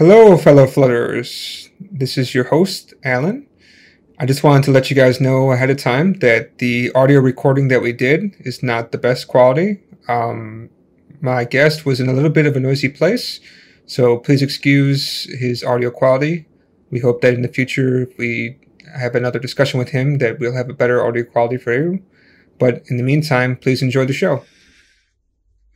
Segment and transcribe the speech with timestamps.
[0.00, 1.68] Hello, fellow Flutterers.
[1.78, 3.46] This is your host, Allen.
[4.18, 7.68] I just wanted to let you guys know ahead of time that the audio recording
[7.68, 9.78] that we did is not the best quality.
[10.08, 10.70] Um,
[11.20, 13.40] my guest was in a little bit of a noisy place,
[13.84, 16.46] so please excuse his audio quality.
[16.90, 18.58] We hope that in the future, if we
[18.98, 22.02] have another discussion with him, that we'll have a better audio quality for you.
[22.58, 24.46] But in the meantime, please enjoy the show.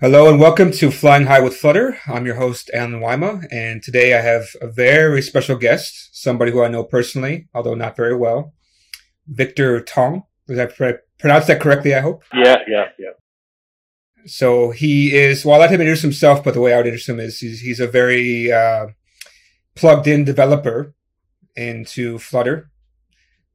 [0.01, 1.97] Hello and welcome to Flying High with Flutter.
[2.09, 6.65] I'm your host, Allen Wyma, and today I have a very special guest, somebody who
[6.65, 8.55] I know personally, although not very well,
[9.29, 10.25] Victor Tong.
[10.49, 10.67] Was I
[11.19, 12.25] pronounce that correctly, I hope?
[12.35, 13.11] Yeah, yeah, yeah.
[14.27, 17.09] So he is, well, I'll let him introduce himself, but the way I would introduce
[17.09, 18.89] him is he's, he's a very uh,
[19.77, 20.93] plugged in developer
[21.55, 22.69] into Flutter.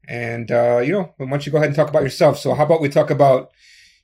[0.07, 2.39] And, uh, you know, why don't you go ahead and talk about yourself?
[2.39, 3.51] So how about we talk about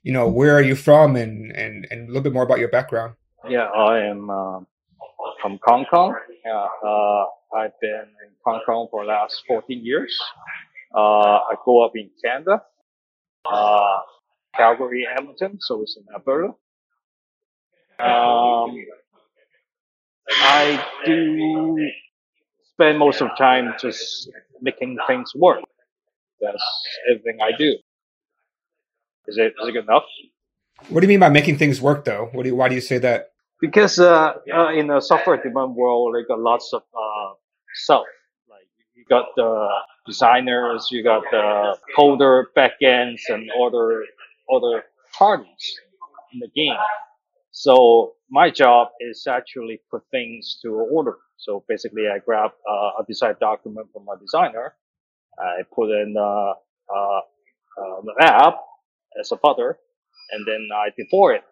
[0.06, 2.68] you know, where are you from and, and, and a little bit more about your
[2.68, 3.14] background.
[3.48, 4.60] Yeah, I am uh,
[5.42, 6.14] from Hong Kong.
[6.44, 7.24] Yeah, uh,
[7.58, 10.16] I've been in Hong Kong for the last 14 years.
[10.94, 12.62] Uh, I grew up in Canada,
[13.50, 13.98] uh,
[14.54, 16.52] Calgary, Edmonton, so it's in Alberta.
[17.98, 18.76] Um,
[20.30, 21.90] I do
[22.74, 24.30] spend most of time just
[24.62, 25.64] making things work.
[26.40, 26.62] That's
[27.10, 27.74] everything I do.
[29.28, 30.04] Is it is it good enough?
[30.88, 32.28] What do you mean by making things work, though?
[32.32, 33.30] What do you, why do you say that?
[33.60, 37.32] Because uh, uh, in the software development world, they got lots of uh,
[37.86, 38.06] self.
[38.48, 39.68] Like you got the
[40.06, 44.04] designers, you got the coder, backends, and other
[44.54, 44.84] other
[45.18, 45.80] parties
[46.32, 46.76] in the game.
[47.50, 51.16] So my job is actually put things to order.
[51.38, 54.74] So basically, I grab uh, a design document from my designer,
[55.38, 57.20] I put in uh, uh,
[57.78, 58.56] uh, the app,
[59.20, 59.78] as a father,
[60.32, 61.44] and then I deploy it.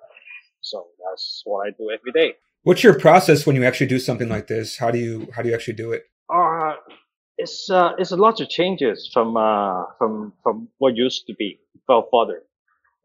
[0.61, 2.37] So that's what I do every day.
[2.63, 4.79] What's your process when you actually do something like this?
[4.79, 6.05] How do you how do you actually do it?
[6.33, 6.75] Uh,
[7.37, 11.61] it's uh, it's a lot of changes from uh, from from what used to be
[11.87, 12.43] Felt father.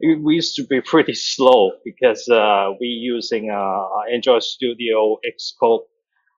[0.02, 5.84] We used to be pretty slow because uh, we using uh, Android Studio, Xcode.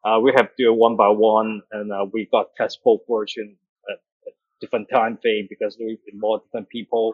[0.03, 3.01] Uh, we have to do it one by one, and uh, we got test both
[3.07, 3.55] version
[3.91, 7.13] at, at different time frame because we involve different people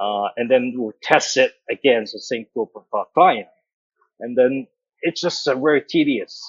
[0.00, 3.48] uh, and then we'll test it against the same group of our client.
[4.20, 4.66] And then
[5.02, 6.42] it's just uh, very tedious.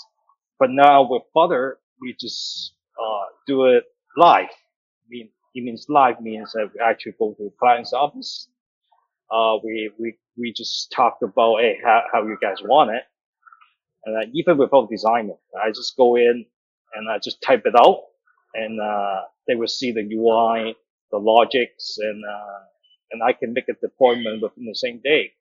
[0.59, 3.83] But now with Flutter, we just uh, do it
[4.17, 4.45] live.
[4.49, 8.47] I mean, it means live means that we actually go to the client's office.
[9.31, 13.03] Uh, we, we, we just talk about, hey, how, how you guys want it.
[14.05, 16.45] And uh, even without designing, I just go in
[16.95, 18.03] and I just type it out
[18.53, 20.75] and, uh, they will see the UI,
[21.11, 22.59] the logics and, uh,
[23.11, 25.31] and I can make a deployment within the same day.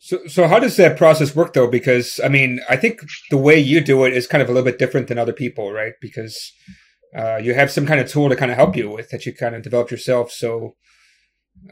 [0.00, 1.66] So, so how does that process work though?
[1.68, 4.64] Because I mean, I think the way you do it is kind of a little
[4.70, 5.94] bit different than other people, right?
[6.00, 6.52] Because
[7.16, 9.34] uh, you have some kind of tool to kind of help you with that you
[9.34, 10.30] kind of developed yourself.
[10.30, 10.76] So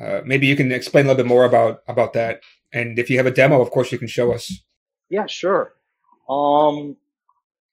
[0.00, 2.40] uh, maybe you can explain a little bit more about about that.
[2.72, 4.52] And if you have a demo, of course, you can show us.
[5.08, 5.74] Yeah, sure.
[6.28, 6.96] Um,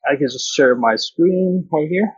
[0.07, 2.13] I can just share my screen right here.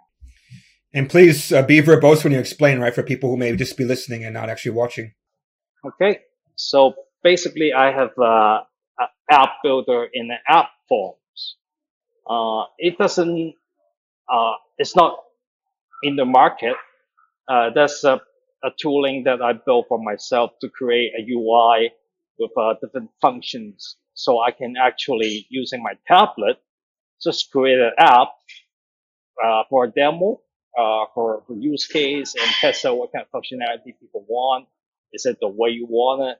[0.93, 3.85] And please uh, be verbose when you explain, right, for people who may just be
[3.85, 5.13] listening and not actually watching.
[5.85, 6.21] Okay,
[6.55, 8.23] so basically I have a,
[8.99, 11.57] a app builder in the app forms.
[12.27, 13.53] Uh, it doesn't,
[14.31, 15.19] uh, it's not
[16.01, 16.75] in the market.
[17.47, 18.19] Uh, that's a,
[18.63, 21.91] a tooling that I built for myself to create a UI
[22.39, 23.97] with uh, different functions.
[24.15, 26.57] So I can actually, using my tablet,
[27.21, 28.29] just create an app
[29.43, 30.41] uh, for a demo,
[30.75, 34.67] uh, for, for use case and test out what kind of functionality people want
[35.15, 36.37] is it the way you want it?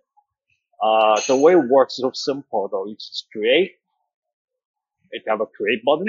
[0.83, 2.85] Uh, the way it works is so simple though.
[2.85, 3.71] You just create.
[5.13, 6.05] You have a create button,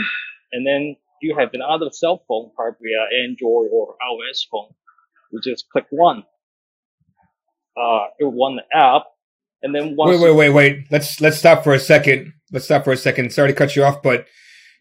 [0.53, 4.75] and then you have another cell phone, probably an Android or iOS phone.
[5.31, 6.25] You just click one.
[7.81, 9.05] Uh, you want the app,
[9.63, 10.11] and then once.
[10.11, 10.87] Wait, wait, wait, wait.
[10.91, 12.33] Let's let's stop for a second.
[12.51, 13.33] Let's stop for a second.
[13.33, 14.27] Sorry to cut you off, but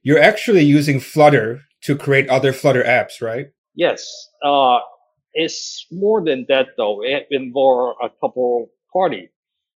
[0.02, 3.48] you're actually using Flutter to create other Flutter apps, right?
[3.76, 4.06] Yes.
[4.44, 4.80] Uh,
[5.36, 7.04] it's more than that though.
[7.04, 9.30] It involves a couple party,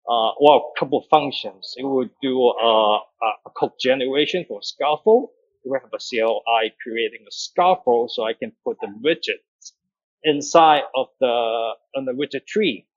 [0.10, 1.76] uh, well, a couple functions.
[1.78, 3.00] It would do uh,
[3.48, 5.30] a code generation for scaffold.
[5.66, 9.74] We have a CLI creating a scaffold so I can put the widgets
[10.24, 11.28] inside of the
[11.98, 12.88] on the widget tree.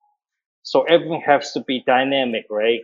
[0.62, 2.82] So everything has to be dynamic, right?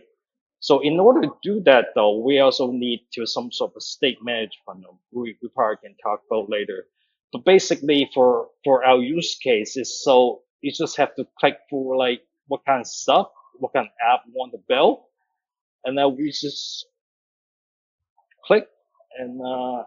[0.61, 4.19] So in order to do that though, we also need to some sort of state
[4.23, 4.85] management.
[5.13, 6.87] We, we probably can talk about later.
[7.31, 11.97] But basically for, for our use case is so you just have to click for
[11.97, 13.27] like what kind of stuff,
[13.59, 15.03] what kind of app want to build.
[15.83, 16.87] And then we just
[18.45, 18.67] click
[19.17, 19.83] and, uh,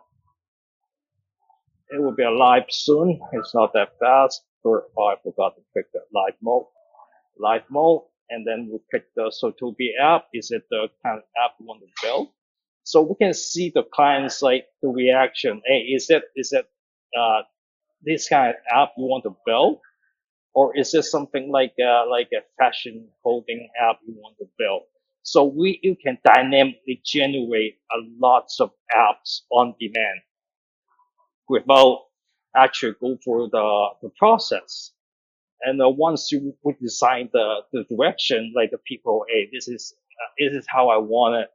[1.91, 3.21] it will be alive soon.
[3.33, 4.43] It's not that fast.
[4.63, 6.67] Or oh, I forgot to pick the live mode.
[7.39, 8.03] Live mode.
[8.31, 10.27] And then we pick the Sotobi app.
[10.35, 12.29] Is it the kind of app want to build?
[12.85, 15.63] So we can see the clients like the reaction.
[15.65, 16.67] Hey, is it, is it,
[17.19, 17.43] uh,
[18.03, 19.81] this kind of app you want to build?
[20.55, 24.83] Or is it something like, uh, like a fashion holding app you want to build?
[25.23, 30.21] So we, you can dynamically generate a lots of apps on demand
[31.49, 32.07] without
[32.57, 34.93] actually go through the, the process.
[35.63, 39.95] And uh, once you we design the, the direction, like the people, hey, this is,
[40.21, 41.51] uh, this is how I want it.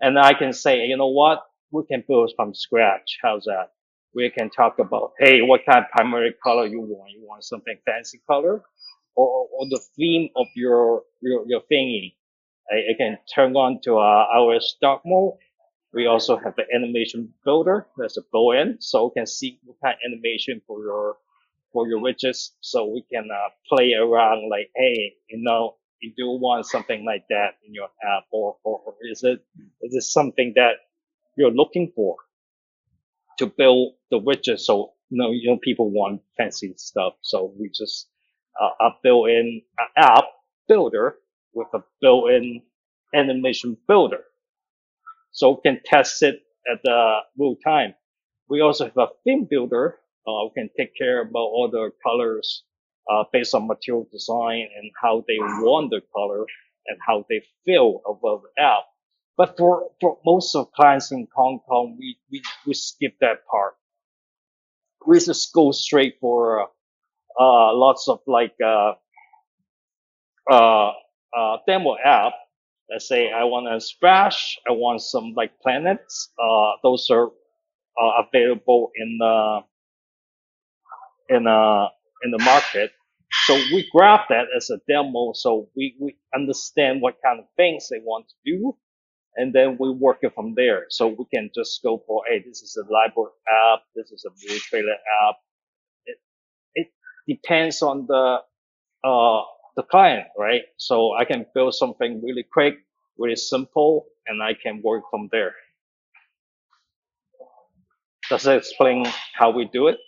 [0.00, 1.42] And I can say, you know what?
[1.70, 3.18] We can build from scratch.
[3.22, 3.72] How's that?
[4.14, 7.12] We can talk about, hey, what kind of primary color you want?
[7.12, 8.62] You want something fancy color
[9.16, 12.14] or, or the theme of your, your, your thingy.
[12.70, 15.34] I, I can turn on to uh, our stock mode
[15.92, 17.86] we also have the animation builder.
[17.96, 21.16] There's a built-in, so we can see what kind of animation for your
[21.72, 22.50] for your widgets.
[22.60, 27.24] So we can uh, play around like, hey, you know, you do want something like
[27.30, 29.40] that in your app, or, or, or is it
[29.82, 30.74] is it something that
[31.36, 32.16] you're looking for
[33.38, 34.60] to build the widget?
[34.60, 38.08] So you know, you know, people want fancy stuff, so we just
[38.60, 40.24] uh, a built-in uh, app
[40.68, 41.16] builder
[41.54, 42.62] with a built-in
[43.14, 44.20] animation builder
[45.32, 46.42] so we can test it
[46.72, 47.94] at the real time.
[48.48, 49.98] We also have a theme builder.
[50.26, 52.64] Uh, we can take care about all the colors
[53.10, 56.44] uh, based on material design and how they want the color
[56.86, 58.84] and how they feel about the app.
[59.38, 63.76] But for, for most of clients in Hong Kong, we, we, we skip that part.
[65.06, 66.62] We just go straight for
[67.40, 68.94] uh, lots of like uh,
[70.50, 70.92] uh,
[71.36, 72.34] uh, demo app
[72.90, 76.30] let's say I want a splash, I want some like planets.
[76.42, 77.28] Uh, those are
[77.82, 79.60] uh, available in the
[81.30, 81.86] in the
[82.24, 82.92] in the market.
[83.46, 87.88] So we grab that as a demo, so we we understand what kind of things
[87.90, 88.76] they want to do,
[89.38, 90.86] and then we work it from there.
[90.90, 94.30] So we can just go for, hey, this is a library app, this is a
[94.30, 95.36] movie trailer app.
[96.04, 96.18] It
[96.74, 96.88] it
[97.26, 98.38] depends on the
[99.04, 99.42] uh
[99.76, 100.62] the client, right?
[100.76, 102.74] So I can build something really quick,
[103.16, 105.54] really simple, and I can work from there.
[108.28, 109.98] Does that explain how we do it?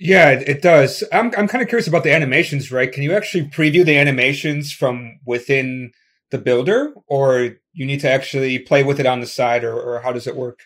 [0.00, 1.04] Yeah, it does.
[1.12, 2.90] I'm I'm kind of curious about the animations, right?
[2.90, 5.92] Can you actually preview the animations from within
[6.30, 10.00] the builder, or you need to actually play with it on the side, or, or
[10.00, 10.60] how does it work?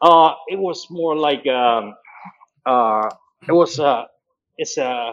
[0.00, 1.94] Uh, it was more like um,
[2.66, 3.08] uh,
[3.46, 4.04] it was uh,
[4.56, 5.12] it's a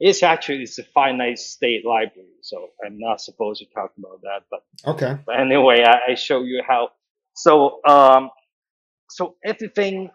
[0.00, 4.42] it's actually it's a finite state library, so I'm not supposed to talk about that.
[4.50, 5.18] But okay.
[5.26, 6.90] But anyway, I, I show you how.
[7.34, 8.30] So um,
[9.10, 10.10] so everything.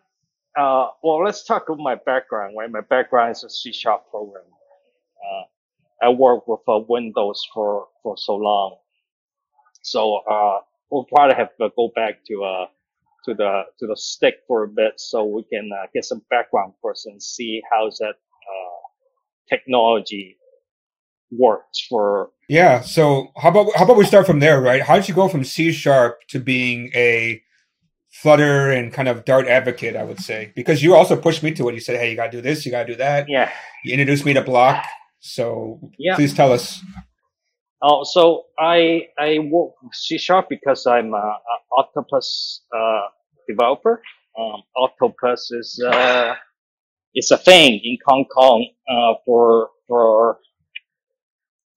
[0.56, 2.56] Uh, well, let's talk about my background.
[2.58, 4.46] Right, my background is a C sharp programmer.
[5.18, 8.78] Uh, I worked with uh, Windows for for so long,
[9.84, 10.60] so uh,
[10.90, 12.66] we'll probably have to go back to uh
[13.26, 16.74] to the to the stick for a bit so we can uh, get some background
[16.82, 20.38] first and see how's that uh, technology
[21.32, 24.82] works for yeah so how about how about we start from there right?
[24.82, 27.42] How did you go from c sharp to being a
[28.12, 30.52] flutter and kind of dart advocate i would say?
[30.56, 31.74] Because you also pushed me to it.
[31.74, 33.28] You said hey you gotta do this you gotta do that.
[33.30, 33.52] Yeah.
[33.84, 34.84] You introduced me to BLoC
[35.20, 36.16] so yeah.
[36.16, 36.84] please tell us
[37.84, 43.08] oh so i i work c sharp because i'm a, a octopus uh,
[43.48, 44.02] developer
[44.40, 46.34] um, octopus is uh,
[47.14, 50.40] it's a thing in Hong Kong uh, for for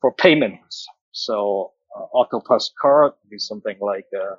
[0.00, 0.86] for payments.
[1.12, 4.36] So uh, Octopus card is something like uh,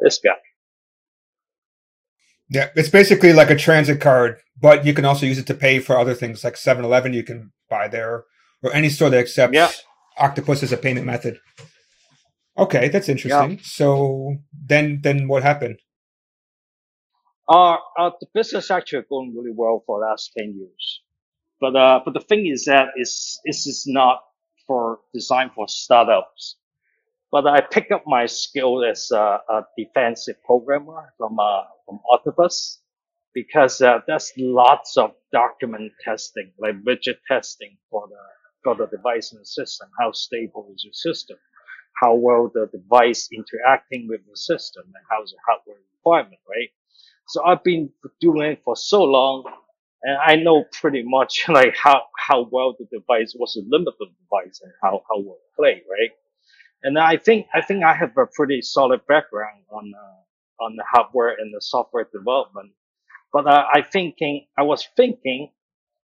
[0.00, 0.32] this guy.
[2.50, 5.78] Yeah, it's basically like a transit card, but you can also use it to pay
[5.78, 8.24] for other things like 7-Eleven you can buy there
[8.64, 9.70] or any store that accepts yeah.
[10.18, 11.38] Octopus as a payment method.
[12.58, 13.52] Okay, that's interesting.
[13.52, 13.62] Yeah.
[13.62, 15.78] So then then what happened?
[17.48, 21.02] Uh, uh, the business actually going really well for the last 10 years.
[21.60, 24.22] But, uh, but the thing is that it's, this is not
[24.66, 26.56] for designed for startups.
[27.30, 32.80] But I picked up my skill as a, a defensive programmer from, uh, from Octopus
[33.34, 38.16] because, uh, there's lots of document testing, like widget testing for the,
[38.64, 39.88] for the device and the system.
[40.00, 41.38] How stable is your system?
[42.00, 46.70] How well the device interacting with the system and how's the hardware requirement, right?
[47.28, 47.90] So I've been
[48.20, 49.44] doing it for so long
[50.02, 53.94] and I know pretty much like how, how well the device, what's the limit of
[54.00, 56.10] the device and how, how will it play, right?
[56.84, 60.84] And I think, I think I have a pretty solid background on, uh, on the
[60.90, 62.72] hardware and the software development.
[63.32, 65.50] But uh, I thinking, I was thinking,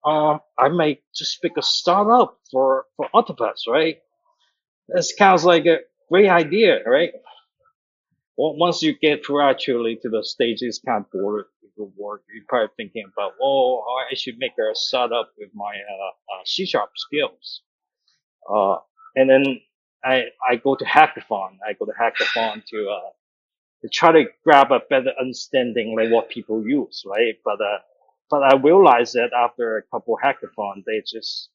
[0.05, 3.97] um, I may just pick a startup for, for Autopass, right?
[4.89, 5.79] That sounds like a
[6.09, 7.11] great idea, right?
[8.37, 11.45] Well, once you get actually to the stages kind of bored
[11.77, 16.35] with work, you're probably thinking about, oh, I should make a startup with my uh,
[16.35, 17.61] uh, C sharp skills.
[18.49, 18.77] Uh,
[19.15, 19.61] and then
[20.03, 21.57] I, I go to hackathon.
[21.67, 23.09] I go to hackathon to, uh,
[23.81, 27.35] to try to grab a better understanding like what people use, right?
[27.43, 27.79] But, uh,
[28.29, 31.49] but I realized that after a couple hackathon, they just,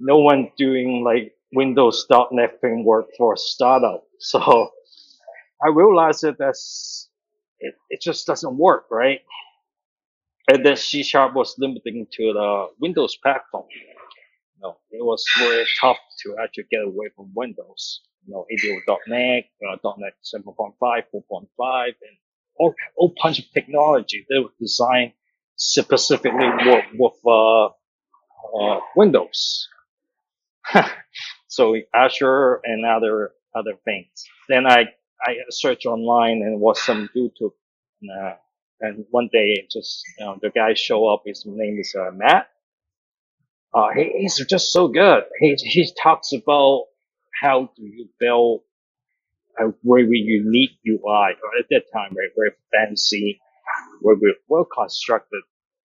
[0.00, 4.04] no one doing like Windows.NET framework for a startup.
[4.20, 4.40] So
[5.64, 7.10] I realized that that's,
[7.60, 9.20] it, it just doesn't work, right?
[10.48, 13.66] And then C sharp was limiting to the Windows platform.
[14.62, 18.02] Know, it was very tough to actually get away from Windows.
[18.26, 21.96] You know, ADO.NET, uh, .NET 7.5, 4.5, and
[22.58, 25.12] all, all bunch of technology that was designed
[25.56, 29.68] specifically work with uh, uh, Windows.
[31.48, 34.08] so Azure and other other things.
[34.48, 34.86] Then I
[35.22, 37.52] I searched online and watched some YouTube.
[38.02, 38.34] And, uh,
[38.80, 41.22] and one day, just you know, the guy show up.
[41.26, 42.48] His name is uh, Matt.
[43.74, 45.24] Uh, he, he's just so good.
[45.40, 46.84] He he talks about
[47.40, 48.62] how do you build
[49.58, 51.32] a very unique UI.
[51.58, 53.40] At that time, right, very fancy,
[54.02, 55.42] very well constructed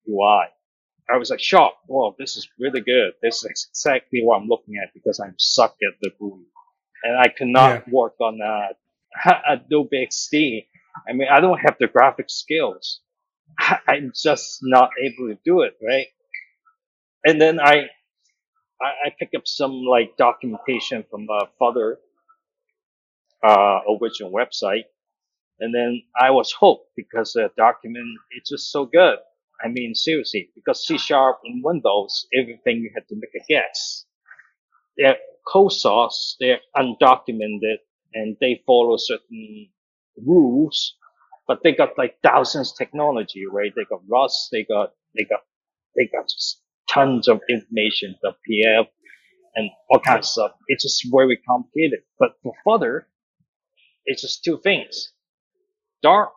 [0.08, 0.46] UI.
[1.10, 1.78] I was like shocked.
[1.88, 3.14] Wow, this is really good.
[3.22, 6.46] This is exactly what I'm looking at because I'm suck at the GUI.
[7.04, 7.94] And I cannot yeah.
[7.94, 10.66] work on uh, Adobe XD.
[11.08, 13.02] I mean, I don't have the graphic skills.
[13.88, 16.08] I'm just not able to do it, right?
[17.26, 17.88] And then I,
[18.82, 22.00] I, I pick up some like documentation from a Flutter,
[23.44, 24.84] uh, original website.
[25.62, 29.20] And then I was hooked because the document, it's just so good.
[29.64, 34.06] I mean, seriously, because C sharp in Windows, everything you had to make a guess.
[34.98, 37.78] They're code source, they're undocumented
[38.14, 39.70] and they follow certain
[40.26, 40.96] rules,
[41.48, 43.72] but they got like thousands technology, right?
[43.76, 45.42] They got Rust, they got, they got,
[45.96, 48.88] they got just tons of information, the PF
[49.56, 50.52] and all kinds of stuff.
[50.68, 52.00] It's just very complicated.
[52.20, 53.08] But for Flutter,
[54.06, 55.14] it's just two things.
[56.04, 56.30] Dart,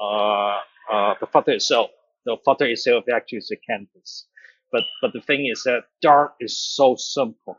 [0.00, 0.58] uh,
[0.92, 1.90] uh, the photo itself,
[2.26, 4.26] the Flutter itself actually is a canvas.
[4.72, 7.58] But, but the thing is that Dart is so simple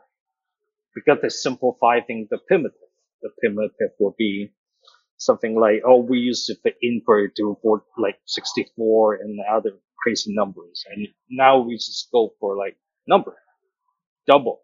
[0.94, 2.78] because they simplify things the primitive
[3.22, 4.50] the primitive will be
[5.18, 9.72] something like, oh, we used to fit invert to for like 64 and other
[10.02, 10.84] crazy numbers.
[10.90, 12.76] And now we just go for like
[13.08, 13.36] number,
[14.26, 14.62] double,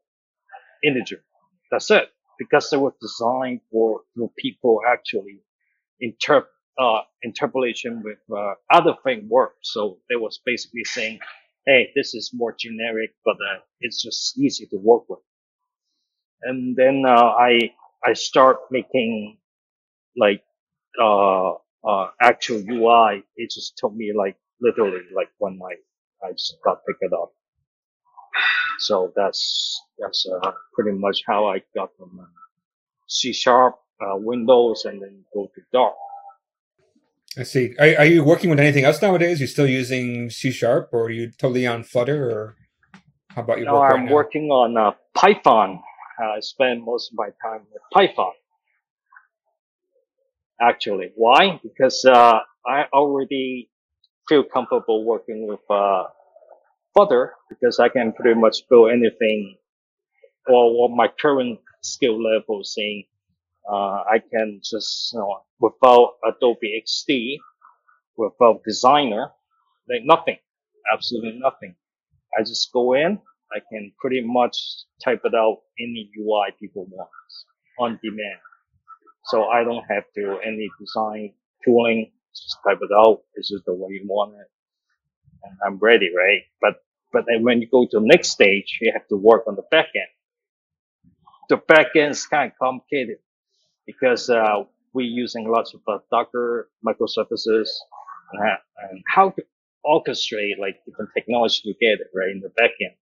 [0.84, 1.24] integer.
[1.70, 2.10] That's it.
[2.38, 5.40] Because they were designed for, for people actually
[6.02, 6.44] interp,
[6.78, 9.72] uh, interpolation with, uh, other frameworks.
[9.72, 11.20] So they was basically saying,
[11.66, 15.20] hey, this is more generic, but, uh, it's just easy to work with.
[16.42, 17.72] And then, uh, I,
[18.04, 19.38] I start making
[20.16, 20.42] like
[21.00, 21.52] uh,
[21.86, 25.78] uh, actual UI, it just took me like literally like one night.
[26.24, 27.32] I just got picked up.
[28.80, 32.26] So that's that's uh, pretty much how I got from uh,
[33.08, 35.94] C sharp, uh, Windows, and then go to Dart.
[37.38, 37.74] I see.
[37.78, 39.40] Are, are you working with anything else nowadays?
[39.40, 42.56] You're you still using C sharp, or are you totally on Flutter, or
[43.28, 43.64] how about you?
[43.64, 45.82] No, I'm right working on uh, Python
[46.18, 48.32] uh, I spend most of my time with Python.
[50.60, 51.60] Actually, why?
[51.62, 53.68] Because uh, I already
[54.28, 56.04] feel comfortable working with uh,
[56.94, 59.56] Flutter because I can pretty much build anything
[60.48, 63.04] or what my current skill level is saying.
[63.70, 67.38] Uh, I can just, you know, without Adobe XD,
[68.16, 69.30] without Designer,
[69.88, 70.38] like nothing,
[70.92, 71.74] absolutely nothing.
[72.38, 73.18] I just go in,
[73.52, 74.56] I can pretty much
[75.04, 77.10] type it out any UI people want
[77.78, 78.40] on demand.
[79.24, 83.22] So I don't have to any design tooling, just type it out.
[83.36, 84.48] This is the way you want it.
[85.44, 86.42] And I'm ready, right?
[86.60, 86.82] But,
[87.12, 89.64] but then when you go to the next stage, you have to work on the
[89.70, 90.06] back end.
[91.48, 93.18] The back end is kind of complicated
[93.86, 97.68] because, uh, we're using lots of uh, Docker microservices
[98.40, 98.56] uh,
[98.90, 99.42] and how to
[99.84, 102.96] orchestrate like different technology together, right, in the backend.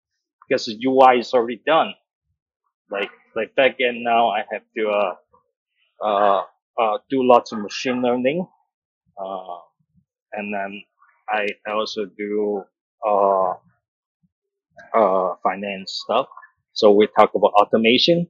[0.49, 1.95] because the UI is already done.
[2.91, 5.15] Like like backend now, I have to uh,
[6.05, 6.43] uh,
[6.81, 8.47] uh, do lots of machine learning,
[9.19, 9.59] uh,
[10.35, 10.83] and then
[11.29, 12.65] I, I also do
[13.07, 13.55] uh,
[14.95, 16.27] uh, finance stuff.
[16.73, 18.29] So we talk about automation.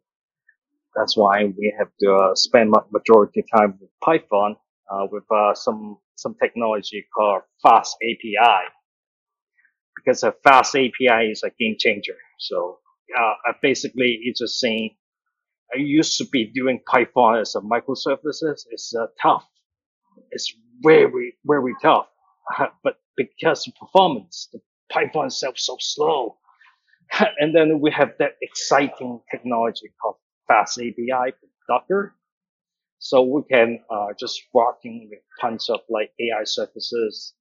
[0.96, 4.56] That's why we have to uh, spend majority time with Python
[4.90, 8.64] uh, with uh, some some technology called Fast API
[9.96, 12.16] because a Fast API is a game changer.
[12.38, 12.78] So
[13.18, 14.96] uh, basically, it's just saying
[15.74, 18.66] I used to be doing Python as a microservices.
[18.70, 19.46] It's uh, tough.
[20.32, 22.06] It's very very tough.
[22.84, 24.60] but because of performance, the
[24.92, 26.36] Python itself so slow.
[27.38, 30.16] and then we have that exciting technology called
[30.50, 31.34] Fast API
[31.68, 32.16] Docker.
[32.98, 37.34] So we can uh, just working with tons of like AI services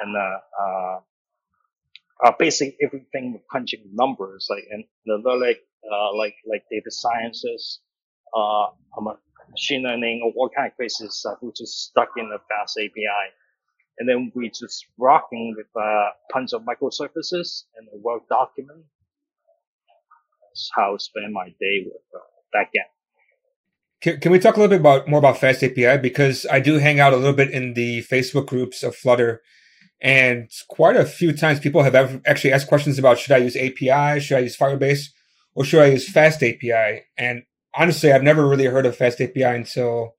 [0.00, 1.00] and uh, uh,
[2.24, 5.60] uh, basically everything with punching numbers like and like
[5.92, 7.80] uh, like like data sciences,
[8.36, 8.66] uh,
[9.50, 13.26] machine learning or what kind of stuff which is stuck in the Fast API.
[13.98, 18.84] And then we just rocking with uh, tons of microservices and a work document.
[20.42, 22.88] That's how I spend my day with uh, backend.
[24.04, 25.96] Can, can we talk a little bit about more about Fast API?
[25.96, 29.40] Because I do hang out a little bit in the Facebook groups of Flutter,
[30.02, 34.20] and quite a few times people have actually asked questions about should I use API,
[34.20, 35.06] should I use Firebase,
[35.54, 37.04] or should I use Fast API?
[37.16, 37.44] And
[37.74, 40.16] honestly, I've never really heard of Fast API until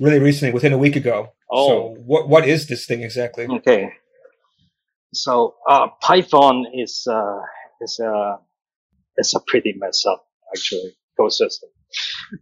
[0.00, 1.32] really recently, within a week ago.
[1.48, 1.68] Oh.
[1.68, 3.46] So what what is this thing exactly?
[3.46, 3.92] Okay.
[5.14, 7.38] So uh, Python is uh,
[7.80, 8.36] is a uh,
[9.16, 11.70] is a pretty mess up actually ecosystem.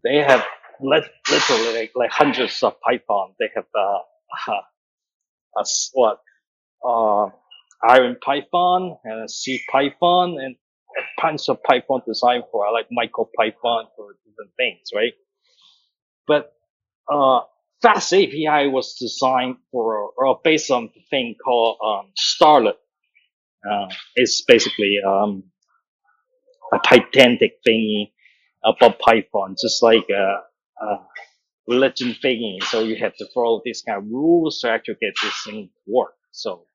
[0.04, 0.44] They have
[0.80, 3.34] literally like, like hundreds of Python.
[3.38, 3.98] They have uh,
[4.52, 6.20] uh, what
[6.86, 7.26] uh,
[7.88, 10.56] Iron Python and C Python and
[11.20, 15.12] bunch of Python designed for like Micro Python for different things, right?
[16.26, 16.52] But
[17.12, 17.40] uh,
[17.82, 22.74] Fast API was designed for or based on the thing called um, Starlette.
[23.70, 25.44] Uh, it's basically um,
[26.72, 28.12] a Pythonic thingy
[28.64, 30.98] about Python, just like a, a
[31.68, 32.62] religion thingy.
[32.64, 35.92] So you have to follow these kind of rules to actually get this thing to
[35.92, 36.14] work.
[36.32, 36.66] So,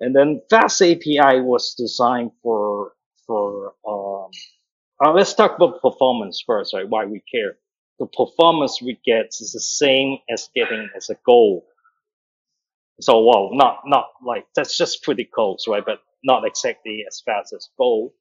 [0.00, 2.92] and then Fast API was designed for
[3.26, 4.30] for um,
[5.04, 6.88] uh, let's talk about performance first, right?
[6.88, 7.58] Why we care
[7.98, 11.66] the performance we get is the same as getting as a goal.
[13.00, 15.84] So, well, not, not like, that's just pretty close, right?
[15.86, 18.14] But not exactly as fast as goal.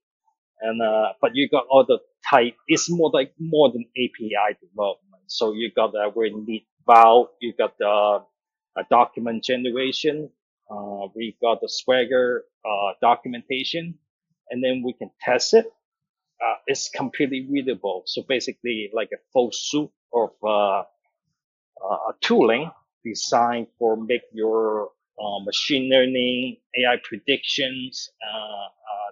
[0.61, 5.23] And, uh, but you got all the type, it's more like more than API development.
[5.27, 10.29] So you got the very neat valve, you got the uh, document generation,
[10.71, 13.95] uh, we got the Swagger, uh, documentation,
[14.51, 15.65] and then we can test it
[16.45, 18.03] uh, it's completely readable.
[18.05, 20.31] So basically like a full suite of,
[22.21, 22.71] tooling
[23.05, 24.89] designed for make your
[25.45, 28.09] machine learning, AI predictions,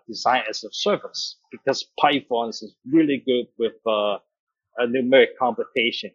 [0.08, 4.18] design as a service because Python is really good with uh,
[4.78, 6.12] a numeric computation.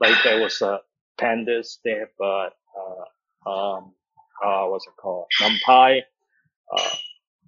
[0.00, 0.80] Like there was a
[1.20, 3.92] pandas, they have uh, uh, um,
[4.44, 6.00] uh, what's it called, NumPy.
[6.76, 6.90] Uh,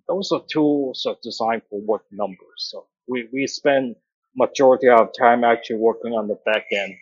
[0.08, 2.38] those are tools are designed for work numbers.
[2.56, 3.96] So we, we spend
[4.36, 6.94] majority of time actually working on the back end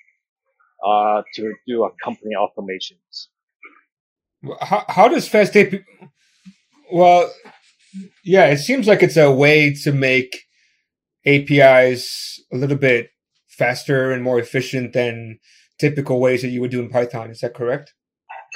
[0.87, 3.29] uh, to do a company automations.
[4.61, 5.85] How, how does Fast API?
[6.93, 7.33] Well,
[8.25, 10.45] yeah, it seems like it's a way to make
[11.27, 13.11] APIs a little bit
[13.49, 15.39] faster and more efficient than
[15.79, 17.31] typical ways that you would do in Python.
[17.31, 17.95] Is that correct?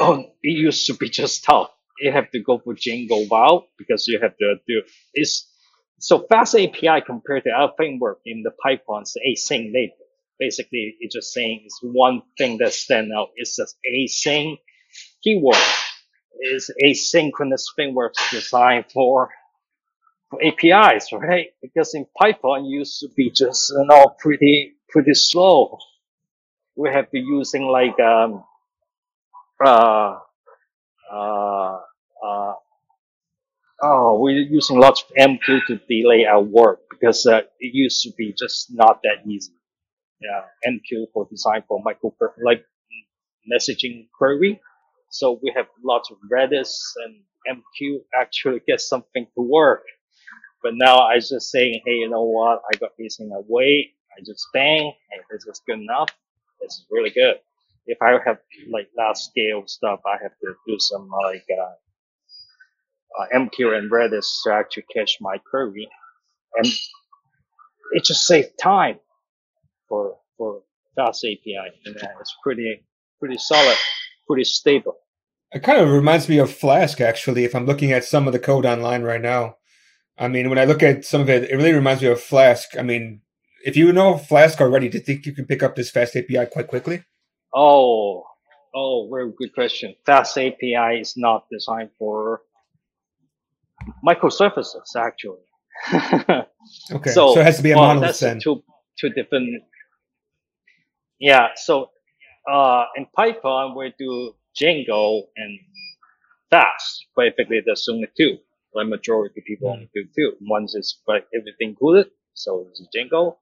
[0.01, 1.71] Oh, it used to be just tough.
[2.01, 4.83] You have to go for Django Val because you have to do
[5.15, 5.49] it's
[5.99, 9.97] so Fast API compared to our framework in the Python's async native.
[10.39, 13.29] Basically, it's just saying it's one thing that stand out.
[13.37, 14.59] It's just async
[15.23, 15.57] keyword
[16.45, 19.31] is asynchronous frameworks designed for,
[20.31, 21.49] for APIs, right?
[21.63, 25.79] Because in Python used to be just you know pretty pretty slow.
[26.77, 28.45] We have to using like um
[29.65, 30.19] uh
[31.13, 31.79] uh
[32.23, 32.55] uh
[33.83, 38.11] oh, we're using lots of MQ to delay our work because uh, it used to
[38.17, 39.53] be just not that easy.
[40.21, 42.65] Yeah, MQ for design for micro like
[43.51, 44.61] messaging query.
[45.15, 46.75] So we have lots of Redis
[47.05, 47.21] and
[47.81, 49.85] MQ actually get something to work.
[50.61, 52.63] But now I just saying, hey, you know what?
[52.69, 53.93] I got this thing way.
[54.11, 54.93] I just bang.
[55.13, 56.09] Hey, this is good enough.
[56.61, 57.37] This is really good.
[57.87, 63.27] If I have like large scale stuff, I have to do some like uh, uh,
[63.39, 65.89] MQ and Redis to actually cache my query.
[66.57, 66.67] And
[67.93, 68.99] it just saves time
[69.89, 70.63] for, for
[70.97, 71.71] Fast API.
[71.85, 72.85] And it's pretty,
[73.21, 73.77] pretty solid,
[74.27, 74.97] pretty stable.
[75.55, 78.39] It kind of reminds me of Flask, actually, if I'm looking at some of the
[78.39, 79.57] code online right now.
[80.19, 82.77] I mean, when I look at some of it, it really reminds me of Flask.
[82.79, 83.21] I mean,
[83.65, 86.47] if you know Flask already, do you think you can pick up this Fast API
[86.53, 87.05] quite quickly?
[87.55, 88.25] Oh,
[88.75, 89.95] Oh, very good question.
[90.05, 92.41] Fast API is not designed for
[94.05, 95.39] microservices, actually.
[95.95, 98.41] okay, so, so, it has to be a well, monolith then.
[98.41, 98.65] Two,
[98.99, 99.63] two different.
[101.21, 101.91] Yeah, so
[102.51, 105.59] uh, in Python, we do Django and
[106.51, 107.07] Fast.
[107.17, 108.39] Basically, there's only two.
[108.75, 110.35] The majority of people only do two.
[110.41, 113.37] One is like everything included, so it's Django.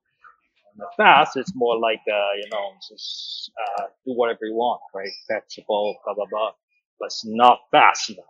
[0.72, 4.80] And the Fast is more like, uh, you know, just uh, do whatever you want,
[4.94, 5.10] right?
[5.28, 6.52] Flexible, blah, blah, blah.
[7.00, 8.24] But it's not fast enough.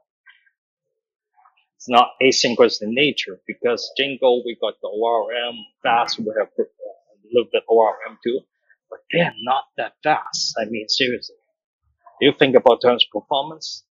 [1.77, 5.57] It's not asynchronous in nature because Django, we got the ORM.
[5.83, 6.65] Fast, we have a
[7.33, 8.41] little bit ORM too
[8.91, 10.55] but they're not that fast.
[10.61, 11.37] I mean, seriously.
[12.23, 13.83] You think about terms performance,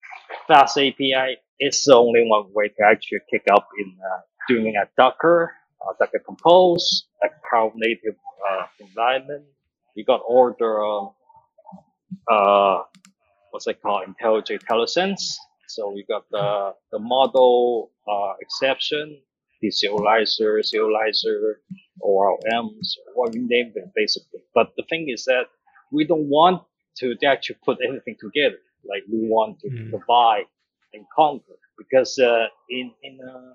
[0.47, 4.87] fast API is the only one way to actually kick up in uh, doing a
[4.95, 8.15] Docker, uh, Docker Compose, a cloud native
[8.49, 9.43] uh, environment.
[9.95, 12.83] You got all the, uh,
[13.51, 15.35] what's it called, IntelliJ IntelliSense.
[15.67, 19.19] So we got the, the model uh, exception,
[19.61, 21.55] the serializer, serializer,
[22.01, 24.39] ORMs, what you name them, basically.
[24.55, 25.47] But the thing is that
[25.91, 26.63] we don't want
[26.97, 28.59] to actually put everything together.
[28.87, 29.91] Like we want to mm.
[29.91, 30.45] divide
[30.93, 33.53] and conquer because uh, in in a uh,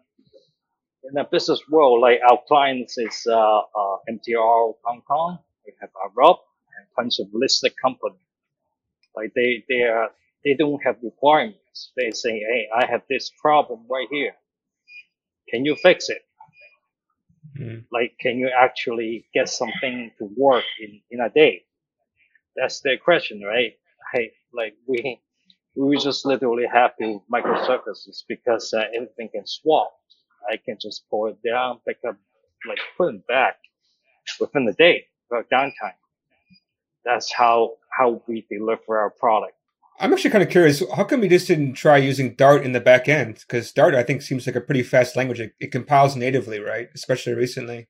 [1.11, 5.91] in a business world, like our clients is uh, uh, MTR Hong Kong, we have
[5.91, 6.39] Arup
[6.77, 8.19] and bunch of listed company.
[9.15, 10.11] Like they they are
[10.45, 11.93] they don't have requirements.
[11.97, 14.35] They say, hey, I have this problem right here.
[15.49, 16.23] Can you fix it?
[17.59, 17.85] Mm.
[17.93, 21.65] Like, can you actually get something to work in, in a day?
[22.57, 23.73] That's the question, right?
[24.13, 25.21] Hey, like we,
[25.77, 29.93] we just literally have to microservices because uh, everything can swap.
[30.51, 32.17] I can just pull it down, pick up,
[32.69, 33.57] like put it back
[34.41, 35.95] within the day without downtime.
[37.05, 39.55] That's how, how we deliver our product.
[39.99, 40.83] I'm actually kind of curious.
[40.95, 43.37] How come we just didn't try using Dart in the back end?
[43.37, 45.41] Because Dart, I think, seems like a pretty fast language.
[45.41, 46.89] It, it, compiles natively, right?
[46.95, 47.89] Especially recently.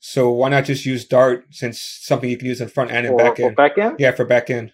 [0.00, 3.16] So why not just use Dart since something you can use in front end and
[3.16, 3.50] back end?
[3.50, 3.96] For back end?
[3.98, 4.72] Yeah, for back end.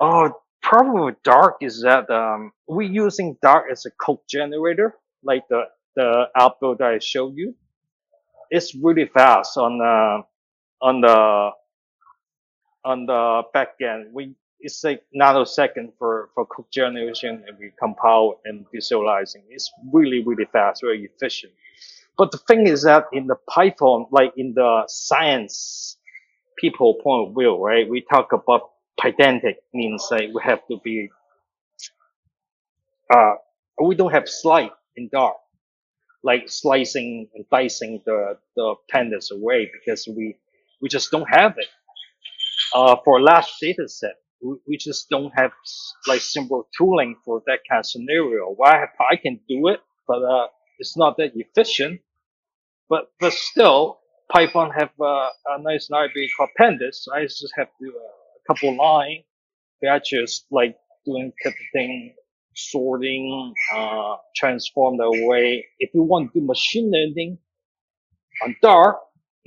[0.00, 5.42] Oh, problem with Dart is that um, we're using Dart as a code generator, like
[5.48, 5.62] the
[5.96, 7.54] the output that I showed you.
[8.50, 10.22] It's really fast on the
[10.80, 11.50] on the
[12.84, 14.08] on the back end.
[14.12, 19.42] We it's like nanosecond for, for code generation and we compile and visualizing.
[19.50, 21.52] It's really, really fast, very efficient.
[22.18, 25.98] But the thing is that in the Python, like in the science
[26.58, 27.88] people point of view, right?
[27.88, 31.10] We talk about pydantic means like we have to be,
[33.14, 33.34] uh,
[33.84, 35.36] we don't have slide in Dart,
[36.24, 40.36] like slicing and dicing the, the pandas away because we,
[40.82, 41.68] we just don't have it.
[42.74, 45.52] Uh, for large data set, we, we just don't have
[46.08, 48.46] like simple tooling for that kind of scenario.
[48.56, 52.00] Why I can do it, but uh, it's not that efficient.
[52.88, 54.00] But but still,
[54.32, 57.06] Python have uh, a nice library called pandas.
[57.12, 59.24] I just have to uh, a couple lines.
[59.80, 61.32] They are just like doing
[61.72, 62.14] thing,
[62.54, 65.64] sorting, uh, transform the way.
[65.78, 67.38] If you want to do machine learning
[68.42, 68.96] on Dart,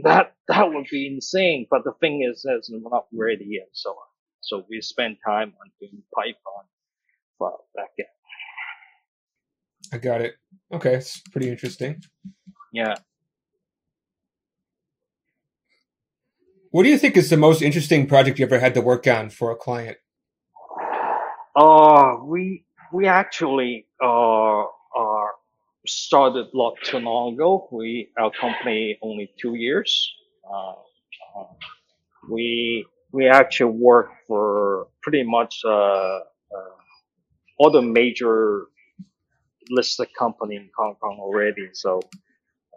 [0.03, 1.67] that that would be insane.
[1.69, 3.69] But the thing is, it's not ready yet.
[3.73, 3.95] So
[4.41, 6.65] so we spend time on doing Python
[7.37, 8.05] for backend.
[9.93, 10.35] I got it.
[10.73, 12.01] Okay, it's pretty interesting.
[12.71, 12.95] Yeah.
[16.71, 19.29] What do you think is the most interesting project you ever had to work on
[19.29, 19.97] for a client?
[21.53, 25.27] Uh, we we actually uh, uh
[25.85, 27.67] started not too long ago.
[27.73, 30.13] We our company only two years.
[30.49, 30.71] Uh,
[31.35, 31.51] uh,
[32.29, 36.75] we we actually work for pretty much uh, uh,
[37.59, 38.67] all the major
[39.69, 41.69] listed company in Hong Kong already.
[41.73, 41.99] So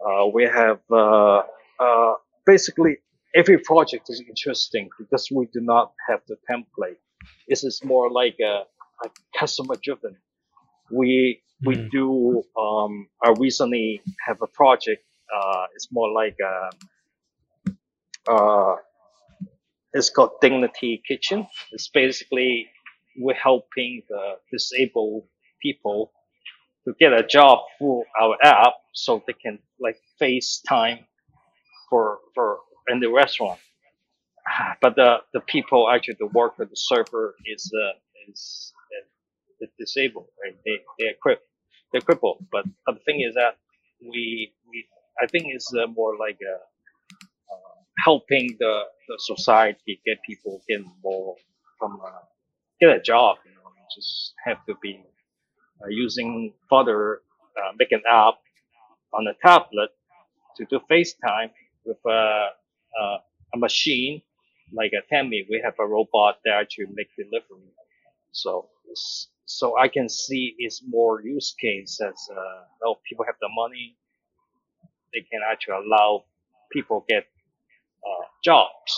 [0.05, 1.43] uh, we have uh,
[1.79, 2.13] uh,
[2.45, 2.97] basically
[3.35, 6.97] every project is interesting because we do not have the template.
[7.47, 8.63] This is more like a,
[9.05, 10.15] a customer driven.
[10.91, 11.91] We we mm.
[11.91, 12.43] do.
[12.59, 15.03] Um, I recently have a project.
[15.33, 18.75] Uh, it's more like a, uh,
[19.93, 21.47] it's called Dignity Kitchen.
[21.71, 22.67] It's basically
[23.17, 25.23] we're helping the disabled
[25.61, 26.11] people
[26.85, 30.99] to get a job through our app so they can like FaceTime
[31.89, 33.59] for for in the restaurant.
[34.81, 37.97] But the the people actually the worker the server is uh,
[38.29, 38.73] is
[39.63, 41.47] uh, disabled right they they're crippled
[41.91, 43.57] they're crippled but, but the thing is that
[44.01, 44.87] we we
[45.21, 46.57] I think it's uh, more like a
[48.03, 51.41] helping the, the society get people get involved
[51.79, 52.21] from a
[52.79, 53.37] get a job.
[53.45, 55.03] You know, you just have to be
[55.83, 57.21] uh, using Flutter
[57.57, 58.35] uh, make an app
[59.13, 59.89] on a tablet
[60.57, 61.51] to do FaceTime
[61.85, 62.49] with a,
[62.99, 63.17] a,
[63.53, 64.21] a machine
[64.73, 65.45] like a Temi.
[65.49, 67.71] We have a robot that actually make delivery.
[68.31, 68.69] So
[69.45, 73.95] so I can see it's more use case as uh, oh, people have the money,
[75.13, 76.23] they can actually allow
[76.71, 77.25] people get
[78.03, 78.91] uh, jobs.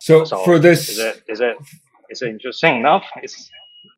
[0.00, 1.56] So, so for this, is it is it
[2.10, 3.04] is it interesting enough?
[3.22, 3.50] It's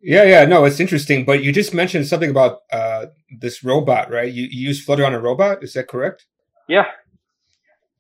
[0.03, 1.25] yeah, yeah, no, it's interesting.
[1.25, 3.07] But you just mentioned something about uh,
[3.41, 4.33] this robot, right?
[4.33, 6.27] You, you use Flutter on a robot, is that correct?
[6.69, 6.87] Yeah,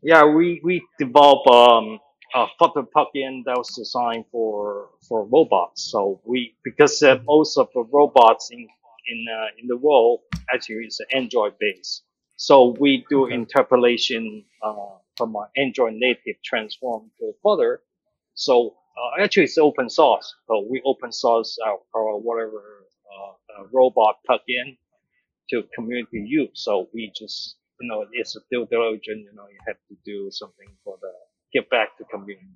[0.02, 0.24] yeah.
[0.24, 1.98] We we develop um,
[2.34, 5.90] a Flutter plugin that was designed for for robots.
[5.90, 8.66] So we because uh, most of the robots in
[9.08, 10.20] in uh, in the world
[10.52, 12.02] actually is Android based.
[12.36, 13.34] So we do okay.
[13.34, 17.82] interpolation uh, from an Android native transform to Flutter.
[18.34, 20.34] So uh, actually it's open source.
[20.48, 24.76] So we open source our, our whatever uh, robot plugin
[25.50, 26.50] to community use.
[26.54, 29.26] So we just you know it's a due diligence.
[29.28, 31.10] You know you have to do something for the
[31.52, 32.46] give back to community.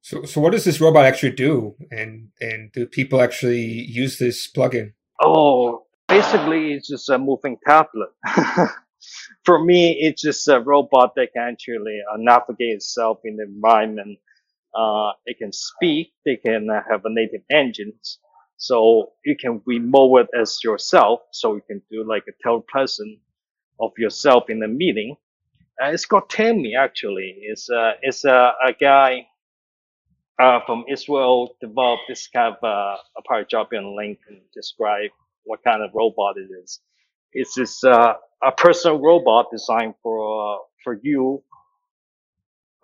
[0.00, 1.74] So, so what does this robot actually do?
[1.90, 4.92] And and do people actually use this plugin?
[5.20, 8.10] Oh, basically, it's just a moving tablet.
[9.44, 14.18] For me, it's just a robot that can actually uh, navigate itself in the environment.
[14.74, 16.12] Uh, it can speak.
[16.24, 18.18] They can uh, have a native engines.
[18.56, 21.20] So you can remote it as yourself.
[21.32, 23.20] So you can do like a telepresence
[23.80, 25.16] of yourself in a meeting
[25.82, 27.36] uh, it's called Temi actually.
[27.42, 29.28] It's uh, it's uh, a guy
[30.40, 33.22] uh, from Israel developed this kind of uh, a
[33.72, 35.10] in link and describe
[35.44, 36.80] what kind of robot it is.
[37.32, 41.42] It's this uh, a personal robot designed for uh, for you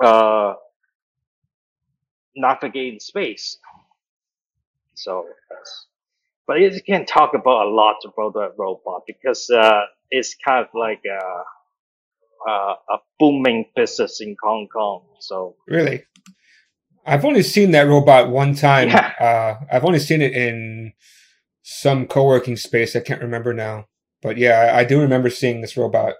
[0.05, 0.55] uh,
[2.37, 3.59] navigate in space.
[4.95, 5.27] So,
[6.47, 10.69] but you can't talk about a lot about that robot because uh, it's kind of
[10.75, 15.05] like uh, uh, a booming business in Hong Kong.
[15.21, 16.05] So really,
[17.07, 18.89] I've only seen that robot one time.
[18.89, 19.13] Yeah.
[19.21, 20.93] Uh, I've only seen it in
[21.63, 22.97] some co-working space.
[22.97, 23.87] I can't remember now,
[24.23, 26.15] but yeah, I, I do remember seeing this robot.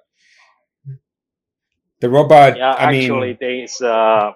[2.01, 2.57] The robot.
[2.57, 3.81] Yeah, I actually, mean, there's.
[3.81, 4.33] Uh,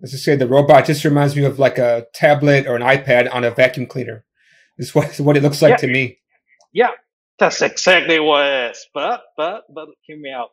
[0.00, 3.32] let's just say the robot just reminds me of like a tablet or an iPad
[3.32, 4.24] on a vacuum cleaner.
[4.78, 5.76] Is what what it looks like yeah.
[5.76, 6.18] to me.
[6.72, 6.90] Yeah,
[7.38, 8.86] that's exactly what it is.
[8.92, 10.50] But but but hear me out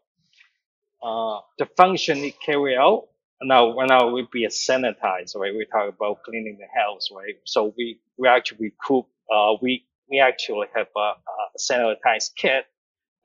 [1.02, 3.08] uh, the function it carry out.
[3.42, 5.54] Now, now we be a sanitizer, right?
[5.54, 7.36] We talk about cleaning the house, right?
[7.46, 11.16] So we, we actually cook, uh, we, we actually have a, a
[11.60, 12.66] sanitized kit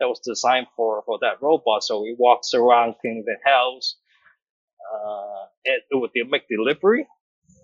[0.00, 1.84] that was designed for, for that robot.
[1.84, 3.96] So it walks around cleaning the house.
[4.90, 7.06] Uh, it, it would make delivery.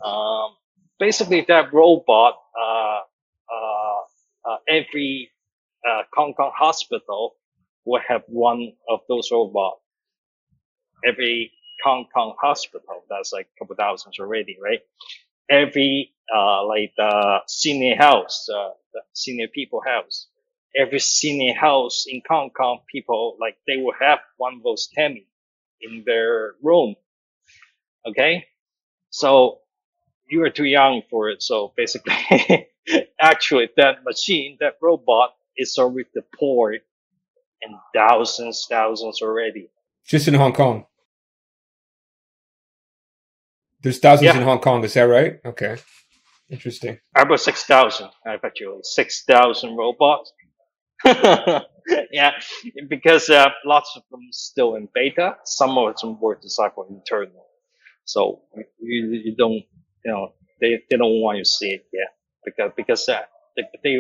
[0.04, 0.50] Um,
[0.98, 3.00] basically that robot, uh,
[4.48, 5.30] uh, every,
[5.88, 7.36] uh, Hong Kong hospital
[7.86, 9.78] will have one of those robots
[11.04, 11.52] every
[11.84, 14.80] Hong Kong hospital, that's like a couple thousands already, right?
[15.50, 20.28] Every, uh, like the senior house, uh, the senior people house,
[20.76, 25.26] every senior house in Hong Kong, people, like, they will have one of those Temi
[25.82, 26.96] in their room.
[28.06, 28.46] Okay.
[29.10, 29.60] So
[30.30, 31.42] you are too young for it.
[31.42, 32.14] So basically,
[33.20, 36.80] actually that machine, that robot is already deployed
[37.62, 39.70] in thousands, thousands already.
[40.06, 40.86] Just in Hong Kong.
[43.82, 44.36] There's thousands yeah.
[44.36, 44.84] in Hong Kong.
[44.84, 45.40] Is that right?
[45.44, 45.76] Okay.
[46.50, 46.98] Interesting.
[47.16, 48.08] About 6,000.
[48.26, 50.32] I bet you 6,000 robots.
[51.04, 52.32] yeah,
[52.88, 55.36] because uh, lots of them still in beta.
[55.44, 57.46] Some of them were designed for internal.
[58.04, 58.42] So
[58.80, 59.64] you, you don't,
[60.04, 62.08] you know, they, they don't want you to see it yet
[62.44, 63.22] because, because uh,
[63.56, 63.98] they, they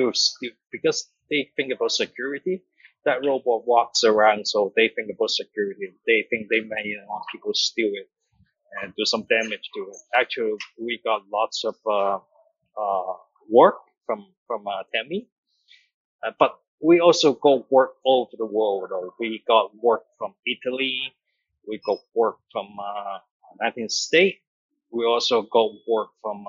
[0.72, 2.62] because they think about security.
[3.04, 5.92] That robot walks around, so they think about security.
[6.06, 8.08] They think they may want people steal it
[8.82, 9.96] and do some damage to it.
[10.14, 12.18] Actually, we got lots of uh,
[12.80, 13.14] uh,
[13.50, 13.76] work
[14.06, 15.28] from from uh, Temi,
[16.26, 18.90] uh, but we also got work all over the world.
[19.20, 21.14] We got work from Italy,
[21.68, 23.18] we got work from uh,
[23.60, 24.38] United States.
[24.92, 26.46] We also got work from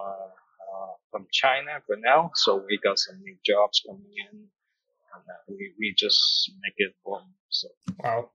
[0.74, 2.32] uh, uh, from China for now.
[2.36, 6.94] So we got some new jobs coming in, and uh, we we just make it
[7.06, 7.24] work.
[7.50, 7.68] So
[8.00, 8.30] wow,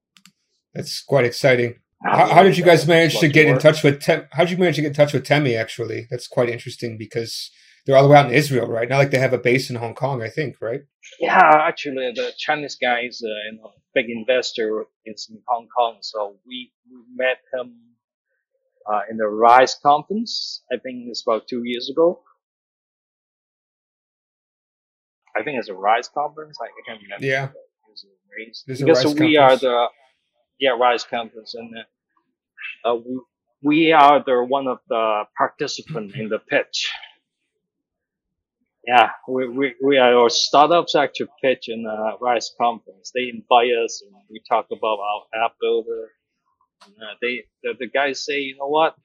[0.74, 1.80] that's quite exciting.
[2.04, 4.56] How, how, did you guys manage to get in touch with Tem- how did you
[4.56, 6.06] manage to get in touch with Temi actually?
[6.10, 7.50] That's quite interesting because
[7.84, 8.88] they're all the way out in Israel, right?
[8.88, 10.82] Not like they have a base in Hong Kong, I think, right?
[11.18, 15.14] Yeah, actually, the Chinese guy is a you know, big investor in
[15.48, 17.74] Hong Kong, so we, we met him
[18.86, 20.62] uh, in the Rise conference.
[20.70, 22.20] I think it's about two years ago.
[25.38, 26.58] I think it's a Rise conference.
[26.60, 27.24] I, I can't remember.
[27.26, 27.48] Yeah.
[28.38, 28.64] Rise.
[28.66, 29.38] Because we conference.
[29.38, 29.86] are the
[30.58, 31.74] yeah Rise conference, and
[32.84, 33.20] uh, we,
[33.62, 36.90] we are the one of the participants in the pitch.
[38.86, 43.12] Yeah, we, we, we are our startups actually pitch in a Rise conference.
[43.14, 46.08] They invite us and we talk about our app builder.
[46.86, 48.96] And, uh, they the, the guys say, you know what,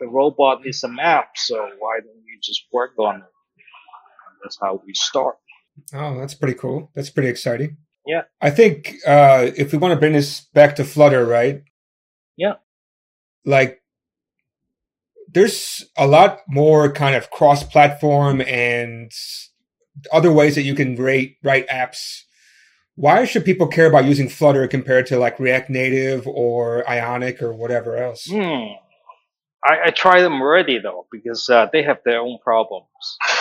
[0.00, 3.22] the robot needs a map, so why don't we just work on it?
[3.22, 5.36] And that's how we start.
[5.92, 6.90] Oh, that's pretty cool.
[6.94, 7.76] That's pretty exciting.
[8.06, 8.22] Yeah.
[8.40, 11.62] I think uh, if we want to bring this back to Flutter, right?
[12.36, 12.54] Yeah.
[13.44, 13.82] Like,
[15.30, 19.12] there's a lot more kind of cross-platform and
[20.12, 22.22] other ways that you can rate, write apps.
[22.94, 27.52] Why should people care about using Flutter compared to like React Native or Ionic or
[27.52, 28.26] whatever else?
[28.26, 28.72] Hmm.
[29.64, 32.86] I, I try them already though because uh, they have their own problems.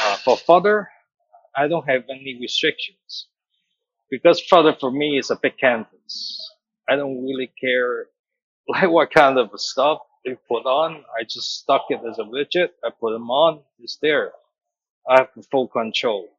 [0.04, 0.89] Uh, for Flutter,
[1.58, 3.28] I don't have any restrictions
[4.12, 6.52] because Flutter for me is a big canvas.
[6.88, 8.08] I don't really care
[8.70, 11.04] like what kind of stuff they put on.
[11.20, 12.70] I just stuck it as a widget.
[12.84, 13.62] I put them on.
[13.80, 14.34] It's there.
[15.10, 16.30] I have full control.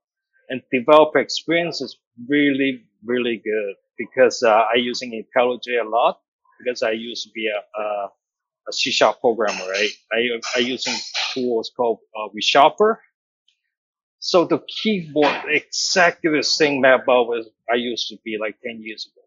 [0.48, 6.20] And developer experience is really, really good because uh, I using IntelliJ a lot
[6.58, 8.08] because I used to be a, a,
[8.68, 9.90] a C sharp programmer, right?
[10.12, 10.94] I, I using
[11.34, 12.96] tools called uh, ReSharper
[14.20, 19.06] so the keyboard exactly the same level as I used to be like 10 years
[19.06, 19.26] ago.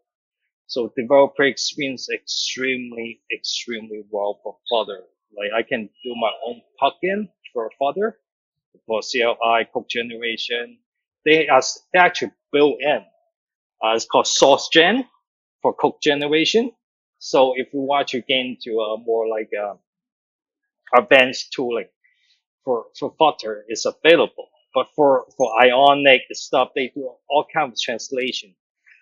[0.68, 5.02] So developer experience extremely, extremely well for Flutter.
[5.36, 8.18] Like I can do my own plugin for Flutter
[8.86, 10.78] for CLI code generation.
[11.26, 11.62] They are
[11.96, 13.04] actually built in.
[13.84, 15.06] Uh, it's called SourceGen
[15.62, 16.72] for code generation.
[17.18, 19.74] So if you want to get into a more like a uh,
[21.02, 21.88] advanced tooling
[22.64, 24.48] for, for Flutter is available.
[24.74, 28.54] But for, for Ionic stuff, they do all kinds of translation.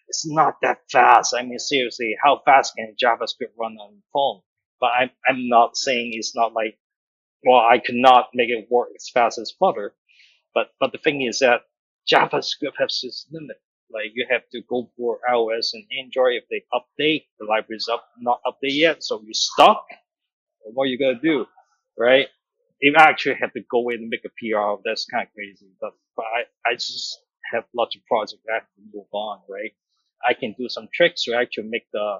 [0.08, 1.34] It's not that fast.
[1.38, 4.42] I mean, seriously, how fast can JavaScript run on phone?
[4.80, 6.78] But I'm, I'm not saying it's not like,
[7.44, 9.94] well, I could not make it work as fast as Flutter.
[10.54, 11.62] But, but the thing is that
[12.12, 13.58] JavaScript has its limit.
[13.92, 16.42] Like you have to go for iOS and Android.
[16.42, 19.04] If they update, the library's up, not update yet.
[19.04, 19.86] So you're stuck.
[20.62, 21.46] What are you going to do?
[21.98, 22.28] Right?
[22.80, 25.68] If I actually have to go in and make a PR, that's kind of crazy.
[25.80, 27.20] But, but I, I just
[27.52, 29.72] have lots of projects I have to move on, right?
[30.26, 32.18] I can do some tricks to actually make the,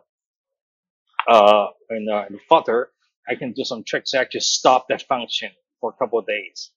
[1.29, 2.91] uh, in, uh, in Flutter,
[3.29, 6.71] I can do some tricks to actually stop that function for a couple of days.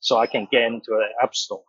[0.00, 1.64] So I can get into the app store.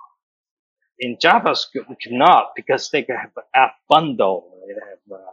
[0.99, 4.51] In JavaScript, we cannot because they can have an app bundle.
[4.67, 5.31] They have, uh,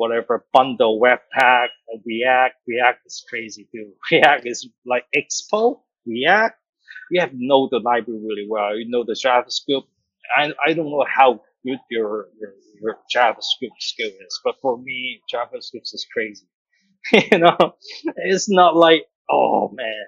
[0.00, 1.68] whatever bundle Webpack,
[2.06, 2.56] React.
[2.68, 3.92] React is crazy too.
[4.12, 6.58] React is like Expo, React.
[7.10, 8.76] You have know the library really well.
[8.78, 9.84] You know the JavaScript.
[10.36, 15.22] I, I don't know how good your, your, your JavaScript skill is, but for me,
[15.32, 16.46] JavaScript is crazy.
[17.32, 17.56] you know,
[18.16, 20.04] it's not like, oh man,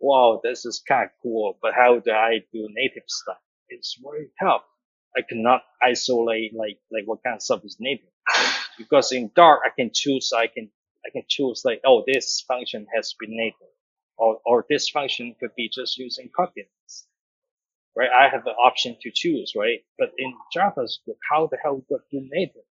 [0.00, 3.38] wow, this is kind of cool, but how do I do native stuff?
[3.70, 4.62] It's very tough.
[5.16, 8.08] I cannot isolate like, like what kind of stuff is native
[8.78, 10.70] because in Dart I can choose I can
[11.06, 13.68] I can choose like oh this function has been native
[14.18, 17.04] or or this function could be just using plugins.
[17.96, 18.10] Right?
[18.10, 19.80] I have the option to choose, right?
[19.98, 22.62] But in JavaScript, how the hell do you native?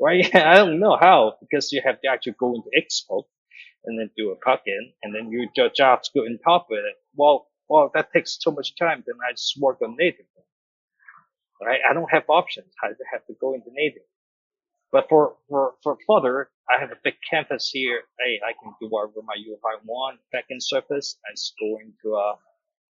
[0.00, 0.34] Right?
[0.34, 3.24] I don't know how because you have to actually go into Expo
[3.84, 6.84] and then do a plugin and then you do JavaScript on top of it.
[7.16, 9.04] Well, well, that takes too much time.
[9.06, 10.26] Then I just work on native.
[11.62, 11.80] Right?
[11.88, 12.68] I don't have options.
[12.82, 14.02] I have to go into native.
[14.92, 18.02] But for, for, for Flutter, I have a big canvas here.
[18.20, 21.18] Hey, I can do whatever my UI want, backend surface.
[21.28, 22.36] I just go into a,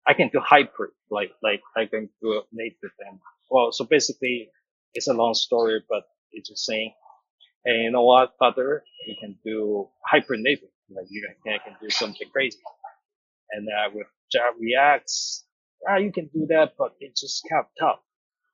[0.06, 3.18] I can do hybrid, like, like I can do native and,
[3.50, 4.50] well, so basically
[4.94, 6.92] it's a long story, but it's just saying,
[7.64, 10.70] hey, you know what, Flutter, you can do hybrid native.
[10.90, 12.58] Like you can, can do something crazy.
[13.52, 15.46] And, uh, with Java Reacts,
[15.88, 18.00] ah, you can do that, but it's just kind of tough.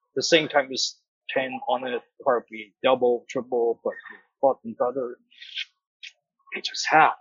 [0.00, 1.00] At the same time, it's
[1.30, 3.80] 10 on it, probably double, triple,
[4.40, 5.16] but in other,
[6.52, 7.14] it just half.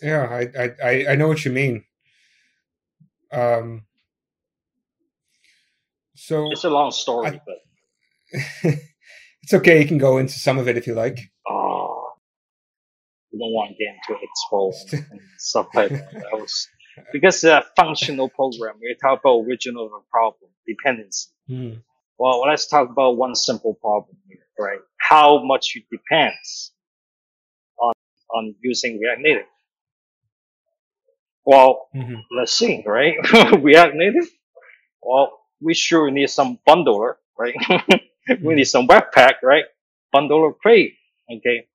[0.00, 1.84] Yeah, I, I, I know what you mean.
[3.32, 3.82] Um,
[6.16, 8.38] so it's a long story, I, but
[9.42, 9.80] it's okay.
[9.80, 11.18] You can go into some of it if you like.
[11.48, 12.12] Oh,
[13.32, 16.24] we don't want to get into Expo and, and stuff like that.
[16.32, 16.68] was
[17.12, 18.74] because a functional program.
[18.80, 21.30] We talk about original problem dependency.
[21.48, 21.72] Hmm.
[22.22, 24.78] Well, let's talk about one simple problem here, right?
[24.96, 26.70] How much it depends
[27.80, 27.92] on,
[28.32, 29.46] on using React Native.
[31.44, 32.20] Well, mm-hmm.
[32.30, 33.14] let's see, right?
[33.60, 34.30] React Native?
[35.02, 37.56] Well, we sure need some bundler, right?
[38.40, 39.64] we need some webpack, right?
[40.14, 40.94] Bundler crate,
[41.28, 41.66] okay?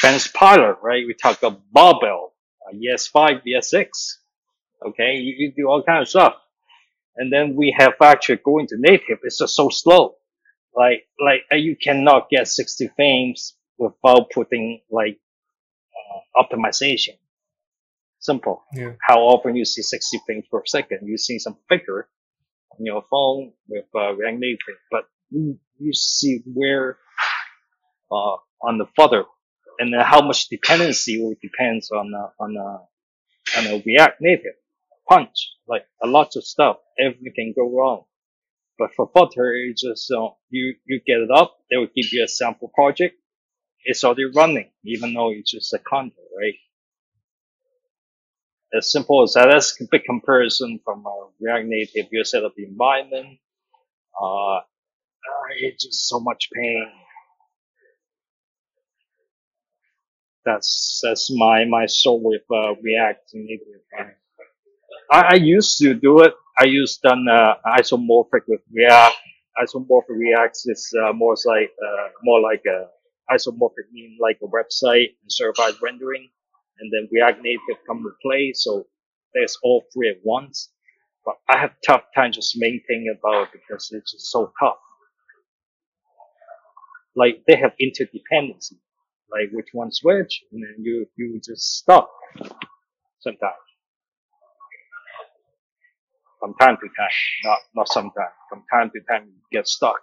[0.00, 1.04] Transpiler, right?
[1.04, 2.32] We talk about Babel,
[2.64, 3.88] uh, ES5, ES6,
[4.86, 5.16] okay?
[5.16, 6.34] You, you do all kinds of stuff.
[7.16, 9.18] And then we have actually going to native.
[9.22, 10.16] It's just so slow.
[10.74, 15.18] Like, like you cannot get 60 frames without putting like
[15.96, 17.16] uh, optimization.
[18.18, 18.62] Simple.
[18.74, 18.92] Yeah.
[19.00, 21.00] How often you see 60 frames per second?
[21.04, 22.08] You see some figure
[22.72, 26.98] on your phone with uh, React Native, but you, you see where
[28.10, 29.24] uh, on the Flutter
[29.78, 34.54] and then how much dependency will depends on uh, on uh, on a React Native
[35.08, 36.78] punch like a lot of stuff.
[36.98, 38.04] Everything can go wrong.
[38.78, 42.24] But for Flutter, it's just uh, you you get it up, they will give you
[42.24, 43.16] a sample project.
[43.84, 46.54] It's already running, even though it's just a condo, right?
[48.76, 49.46] As simple as that.
[49.50, 52.06] That's a big comparison from a React Native.
[52.10, 53.38] You set up the environment.
[54.20, 54.62] Uh, uh,
[55.60, 56.86] it's just so much pain.
[60.44, 64.16] That's that's my my soul with uh, React Native.
[65.10, 66.34] I, I used to do it.
[66.58, 69.16] I used done uh, isomorphic with React.
[69.62, 72.88] Isomorphic React is uh, more like uh, more like a
[73.32, 76.28] isomorphic mean like a website and server-side rendering,
[76.80, 78.52] and then React Native come to play.
[78.54, 78.86] So
[79.34, 80.70] there's all three at once.
[81.24, 84.78] But I have tough time just maintaining about it because it's just so tough.
[87.16, 88.78] Like they have interdependency,
[89.30, 92.10] like which one switch, and then you you just stop
[93.20, 93.65] sometimes
[96.38, 97.08] from time to time,
[97.44, 98.34] not not sometimes.
[98.48, 99.96] From time to time, you get stuck.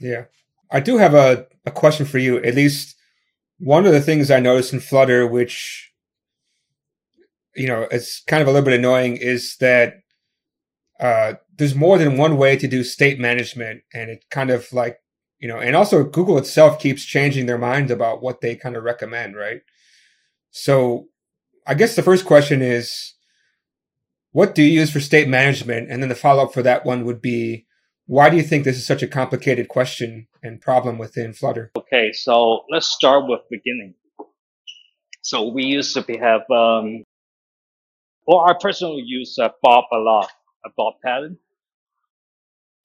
[0.00, 0.24] Yeah.
[0.70, 2.38] I do have a, a question for you.
[2.38, 2.96] At least
[3.58, 5.92] one of the things I noticed in Flutter, which
[7.54, 10.00] you know, it's kind of a little bit annoying, is that
[11.00, 14.98] uh, there's more than one way to do state management, and it kind of like
[15.38, 18.84] you know, and also Google itself keeps changing their minds about what they kind of
[18.84, 19.60] recommend, right?
[20.50, 21.08] So,
[21.66, 23.13] I guess the first question is,
[24.34, 25.88] what do you use for state management?
[25.88, 27.66] And then the follow up for that one would be,
[28.06, 31.70] why do you think this is such a complicated question and problem within Flutter?
[31.78, 33.94] Okay, so let's start with beginning.
[35.22, 37.04] So we used to be have, um,
[38.26, 40.30] well, I personally use uh, BLoC a lot,
[40.66, 41.38] a BLoC pattern.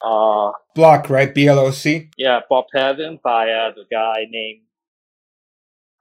[0.02, 1.34] Uh, BLoC, right?
[1.34, 2.12] B L O C?
[2.16, 4.62] yeah, BLoC pattern by uh, the guy named,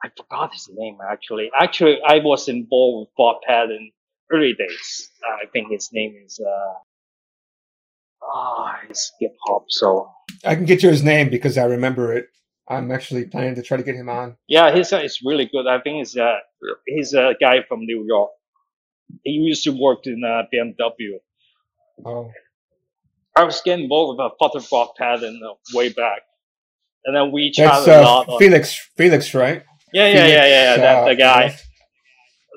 [0.05, 1.51] I forgot his name actually.
[1.59, 3.91] Actually, I was involved with BLoC pattern
[4.33, 5.11] early days.
[5.27, 6.75] Uh, I think his name is, uh,
[8.23, 9.65] ah, it's hip hop.
[9.69, 10.11] So
[10.45, 12.29] I can get you his name because I remember it.
[12.69, 14.37] I'm actually planning to try to get him on.
[14.47, 15.67] yeah, his uh, is really good.
[15.67, 16.37] I think he's, uh,
[16.87, 18.31] he's a guy from New York.
[19.25, 21.15] He used to work in uh, BMW.
[22.05, 22.31] Oh,
[23.35, 26.23] I was getting involved with a BLoC pattern uh, way back.
[27.07, 28.29] And then we chatted that's a uh, lot.
[28.29, 28.91] on- Felix.
[28.99, 29.63] Felix, right?
[29.95, 30.75] yeah, yeah, yeah, yeah, yeah.
[30.75, 31.68] Felix, That uh, the guy Elf.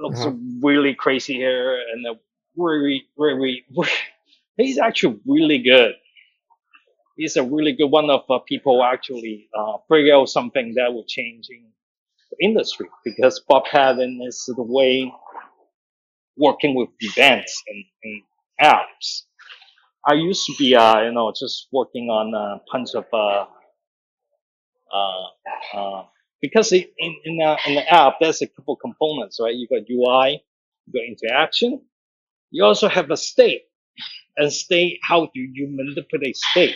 [0.01, 0.35] Looks Uh-huh.
[0.61, 2.15] really crazy here, and uh,
[2.57, 3.65] really, really,
[4.57, 5.93] he's actually really good.
[7.17, 11.05] He's a really good one of uh, people actually uh, figure out something that will
[11.07, 11.71] changing
[12.31, 15.11] the industry because BLoC Patton is the way
[16.37, 18.21] working with events and, and
[18.61, 19.23] apps.
[20.07, 23.45] I used to be, uh, you know, just working on a bunch of, uh,
[24.93, 26.03] uh, uh,
[26.41, 29.55] because in, in, the, in the app, there's a couple components, right?
[29.55, 30.43] You got UI,
[30.87, 31.81] you got interaction.
[32.51, 33.63] You also have a state.
[34.37, 36.75] And state, how do you manipulate state?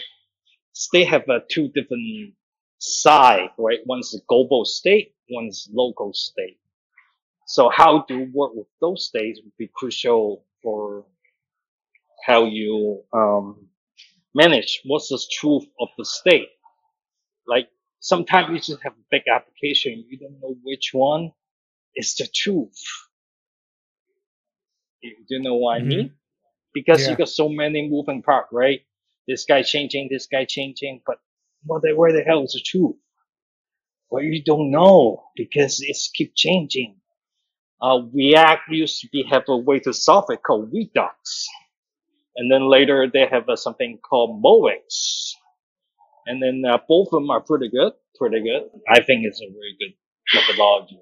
[0.73, 2.33] State have uh, two different
[2.79, 3.79] side, right?
[3.85, 6.59] One's a global state, one's local state.
[7.47, 11.05] So how to work with those states would be crucial for
[12.25, 13.67] how you um,
[14.35, 16.49] manage what's the truth of the state.
[17.47, 17.69] Like
[18.05, 21.31] sometimes you just have a big application, you don't know which one
[21.95, 22.81] is the truth.
[25.01, 25.85] You do you know what I Mhm.
[25.85, 26.15] mean?
[26.73, 27.07] Because Yeah.
[27.07, 28.81] you got so many moving parts, right?
[29.27, 31.19] This guy changing, this guy changing, but
[31.65, 32.97] where the hell is the truth?
[34.11, 36.97] Well, you don't know because it's keep changing.
[37.81, 41.47] Uh, React used to be have a way to solve it called Redux.
[42.37, 45.33] And then later they have uh, something called MobX.
[46.25, 48.69] And then uh, both of them are pretty good, pretty good.
[48.89, 49.93] I think it's a very good
[50.33, 50.99] methodology.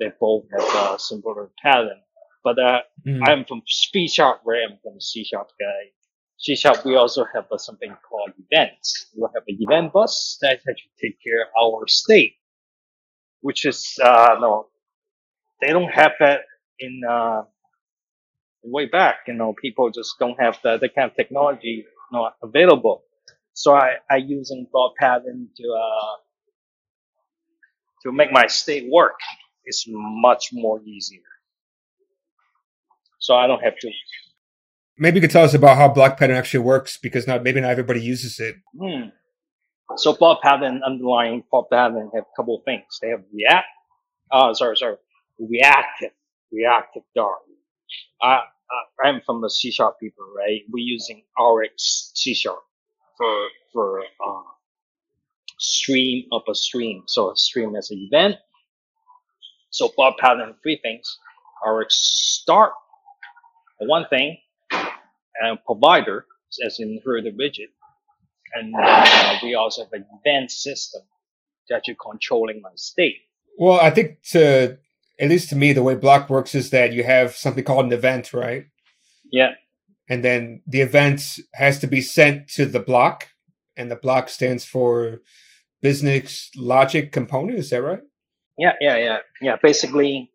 [0.00, 2.00] They both have a similar pattern.
[2.44, 3.28] But uh, Mhm.
[3.28, 4.62] I'm from C Sharp, right?
[4.68, 5.90] I'm from C Sharp guy.
[6.38, 9.10] C Sharp, we also have uh, something called events.
[9.16, 12.34] We have an event bus that actually take care of our state,
[13.40, 14.68] which is, uh, no,
[15.60, 16.42] they don't have that
[16.78, 17.42] in, uh,
[18.62, 19.16] way back.
[19.26, 23.04] You know, people just don't have the, the kind of technology not available.
[23.58, 26.16] So I, I using BLoC pattern to, uh,
[28.04, 29.18] to make my state work.
[29.64, 31.26] It's much more easier.
[33.18, 33.90] So I don't have to.
[34.96, 37.72] Maybe you could tell us about how BLoC pattern actually works because not maybe not
[37.72, 38.54] everybody uses it.
[38.80, 39.08] Hmm.
[39.96, 42.84] So BLoC pattern underlying BLoC pattern have a couple of things.
[43.02, 43.66] They have react,
[44.30, 44.98] uh, sorry, sorry,
[45.40, 46.12] reactive,
[46.52, 47.40] reactive Dart.
[48.22, 48.38] I,
[49.02, 50.60] I, I'm from the C sharp people, right?
[50.70, 52.60] We're using RX C sharp
[53.18, 54.42] for, for, uh,
[55.58, 57.02] stream of a stream.
[57.06, 58.36] So a stream as an event.
[59.70, 61.18] So BLoC pattern, three things.
[61.66, 62.70] RxDart,
[63.78, 64.38] one thing,
[64.70, 66.26] and provider,
[66.64, 67.70] as in here the widget.
[68.54, 71.02] And uh, we also have an event system
[71.68, 73.16] to actually controlling my state.
[73.58, 74.78] Well, I think to
[75.20, 77.92] at least to me, the way BLoC works is that you have something called an
[77.92, 78.66] event, right?
[79.32, 79.50] Yeah.
[80.08, 83.22] And then the event has to be sent to the BLoC,
[83.76, 85.20] and the BLoC stands for
[85.82, 87.58] business logic component.
[87.58, 88.00] Is that right?
[88.56, 89.56] Yeah, yeah, yeah, yeah.
[89.62, 90.30] Basically,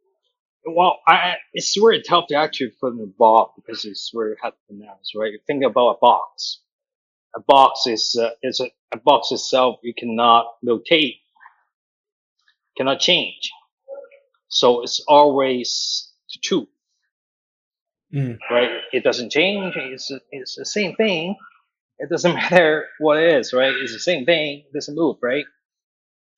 [0.66, 4.54] well, I, it's very tough to actually put in a box because it's very hard
[4.54, 5.34] to pronounce, right?
[5.48, 6.62] Think about a box.
[7.36, 9.80] A box is uh, is a, a box itself.
[9.84, 11.16] You cannot rotate,
[12.78, 13.52] cannot change.
[14.48, 16.12] So it's always
[16.44, 16.68] two,
[18.16, 18.40] Mm.
[18.52, 18.72] right?
[18.94, 19.76] It doesn't change.
[19.78, 21.36] It's it's the same thing.
[22.00, 23.74] It doesn't matter what it is, right?
[23.74, 24.66] It's the same thing.
[24.68, 25.46] It doesn't move, right?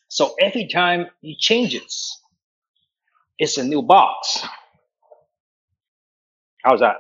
[0.09, 2.19] So every time it changes,
[3.39, 4.45] it's a new box.
[6.63, 6.97] How's that?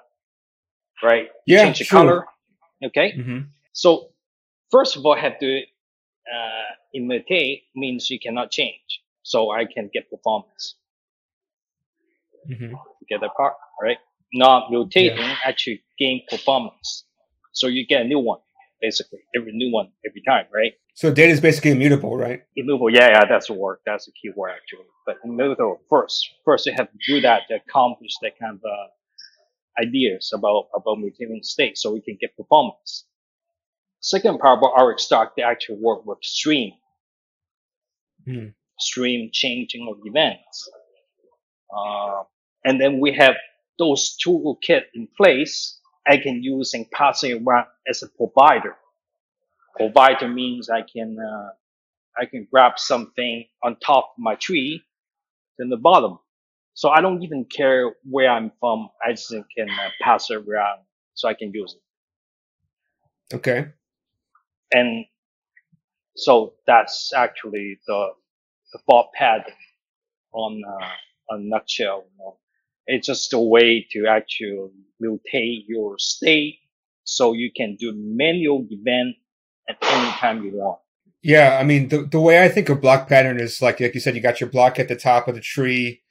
[1.03, 1.29] Right?
[1.45, 1.85] Yeah, Change the sure.
[1.85, 2.25] color.
[2.85, 3.15] Okay.
[3.15, 3.39] hmm
[3.73, 4.09] So
[4.71, 5.61] first of all, have to
[6.15, 9.01] uh, imitate means you cannot change.
[9.23, 10.75] So I can get performance.
[12.47, 12.75] hmm
[13.09, 13.97] get that part, right?
[14.33, 17.05] Not rotating actually gain performance.
[17.53, 18.39] So you get a new one,
[18.81, 20.73] basically every new one every time, right?
[20.93, 22.43] So data is basically immutable, right?
[22.55, 23.79] Immutable, yeah, yeah, that's the word.
[23.85, 24.85] That's the key word actually.
[25.05, 26.27] But immutable first.
[26.43, 30.99] First, you have to do that to accomplish that kind of uh, ideas about about
[30.99, 33.05] maintaining state, so we can get performance.
[34.01, 36.73] Second part about RxDart, they actually work with stream,
[38.25, 38.47] Hmm.
[38.79, 40.69] stream changing of events,
[41.75, 42.23] uh,
[42.63, 43.35] and then we have
[43.77, 45.79] those toolkit in place.
[46.07, 48.75] I can use and passing around as a provider.
[49.75, 51.49] Provider means I can uh,
[52.17, 54.83] I can grab something on top of my tree
[55.57, 56.19] than the bottom.
[56.73, 58.89] So I don't even care where I'm from.
[59.05, 60.81] I just can uh, pass it around
[61.13, 63.35] so I can use it.
[63.35, 63.67] Okay.
[64.73, 65.05] And
[66.15, 68.09] so that's actually the,
[68.73, 69.53] the thought pattern
[70.33, 72.05] on uh, a nutshell.
[72.11, 72.37] You know.
[72.87, 74.69] It's just a way to actually
[75.01, 76.59] mutate your state
[77.03, 79.15] so you can do manual event
[79.69, 80.79] at any time you want.
[81.21, 83.99] Yeah, I mean the the way I think of BLoC pattern is like like you
[83.99, 86.01] said, you got your BLoC at the top of the tree.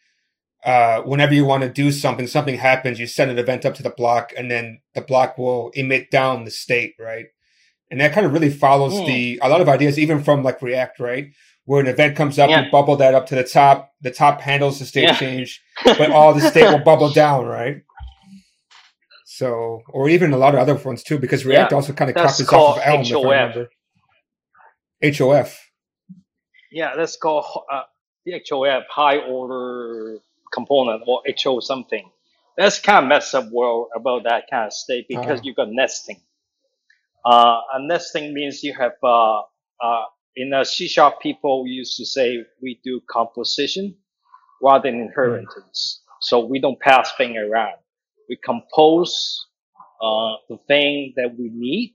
[0.64, 3.82] Uh, whenever you want to do something, something happens, you send an event up to
[3.82, 7.26] the BLoC, and then the BLoC will emit down the state, right?
[7.90, 9.06] And that kind of really follows Hmm.
[9.06, 11.26] the a lot of ideas, even from like React, right?
[11.66, 12.64] Where an event comes up, Yeah.
[12.66, 13.92] you bubble that up to the top.
[14.02, 15.16] The top handles the state Yeah.
[15.16, 17.82] change, but all the state will bubble down, right?
[19.24, 22.16] So, or even a lot of other ones too, because React Yeah, also kind of
[22.16, 23.24] copies off of called Elm, if I HOF.
[23.24, 23.70] remember.
[25.02, 25.70] HOF.
[26.70, 27.82] Yeah, let's call uh,
[28.24, 30.18] the HOF high order
[30.52, 32.10] component or HO something.
[32.56, 35.42] That's kind of messed up world about that kind of state because Ah.
[35.44, 36.20] you got nesting.
[37.24, 39.40] Uh, and nesting means you have, uh,
[39.82, 40.04] uh,
[40.36, 43.94] in a C sharp people used to say we do composition
[44.62, 46.02] rather than inheritance.
[46.20, 47.76] So we don't pass thing around.
[48.28, 49.46] We compose,
[50.02, 51.94] uh, the thing that we need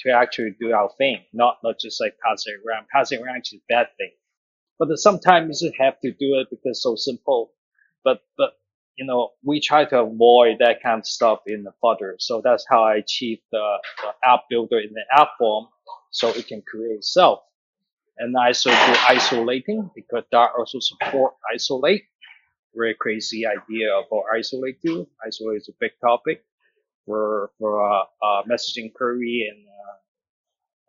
[0.00, 2.86] to actually do our thing, not, not just like passing around.
[2.88, 4.12] Passing around is a bad thing.
[4.78, 7.52] But sometimes you have to do it because it's so simple.
[8.02, 8.54] But, but,
[8.96, 12.16] you know, we try to avoid that kind of stuff in the Flutter.
[12.18, 15.68] So that's how I achieve the, the app builder in the app form
[16.10, 17.40] so it can create itself.
[18.18, 22.04] And I also do isolating because Dart also support isolate.
[22.74, 25.08] Very crazy idea about isolate too.
[25.26, 26.44] Isolate is a big topic
[27.06, 29.96] for, for, uh, uh, messaging query and, uh,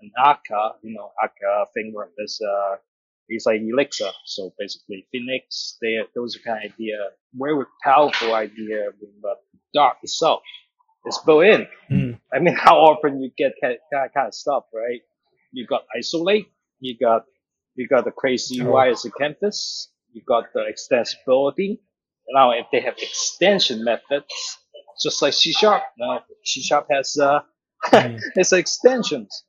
[0.02, 2.76] and Akka, you know, Akka framework is, uh,
[3.28, 4.12] it's like Elixir.
[4.26, 6.98] So basically Phoenix, they, those kind of idea,
[7.34, 8.92] very powerful idea,
[9.22, 9.44] but
[9.74, 10.42] Dart itself
[11.06, 11.68] is built in.
[11.90, 12.12] Hmm.
[12.34, 15.02] I mean, how often you get that kind kind of stuff, right?
[15.52, 16.48] You got isolate,
[16.80, 17.24] you got,
[17.76, 18.68] you got the crazy Oh.
[18.74, 21.80] UI as a canvas, you got the extensibility.
[22.30, 24.26] Now, if they have extension methods,
[25.02, 27.42] just like C Sharp, now C Sharp has, uh,
[27.92, 28.20] Mm.
[28.36, 29.44] it's extensions.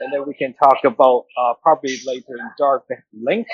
[0.00, 2.82] And then we can talk about uh, probably later in Dart
[3.14, 3.44] LINQ,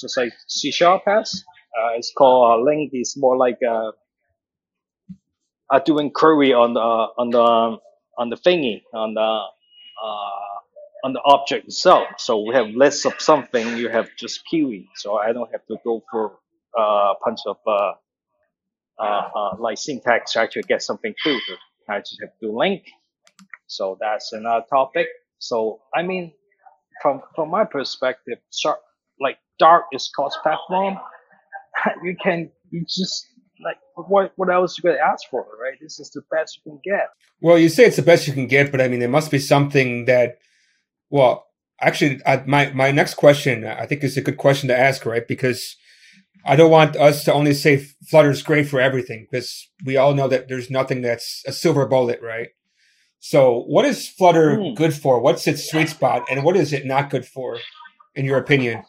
[0.00, 1.44] just like C sharp has.
[1.78, 2.90] Uh, it's called uh, LINQ.
[2.92, 3.92] It's more like uh,
[5.70, 7.78] uh, doing query on the on the
[8.18, 10.58] on the thingy on the uh,
[11.04, 12.08] on the object itself.
[12.18, 13.76] So we have list of something.
[13.76, 14.88] You have just query.
[14.96, 16.38] So I don't have to go for
[16.78, 17.92] uh, a bunch of uh,
[19.00, 21.40] uh, uh, like syntax to actually get something through.
[21.88, 22.84] I just have to link.
[23.68, 25.08] So that's another topic.
[25.40, 26.32] So I mean,
[27.02, 28.80] from from my perspective, sharp
[29.20, 30.98] like Dart is cross platform.
[32.04, 33.28] you can you just
[33.62, 35.78] like what what else you gonna ask for, right?
[35.80, 37.08] This is the best you can get.
[37.40, 39.38] Well, you say it's the best you can get, but I mean, there must be
[39.38, 40.38] something that.
[41.10, 41.46] Well,
[41.80, 45.26] actually, I, my my next question, I think, is a good question to ask, right?
[45.26, 45.76] Because
[46.44, 50.14] I don't want us to only say Flutter is great for everything, because we all
[50.14, 52.48] know that there's nothing that's a silver bullet, right?
[53.20, 54.76] So, what is Flutter mm.
[54.76, 55.20] good for?
[55.20, 57.58] What's its sweet spot, and what is it not good for,
[58.14, 58.82] in your opinion?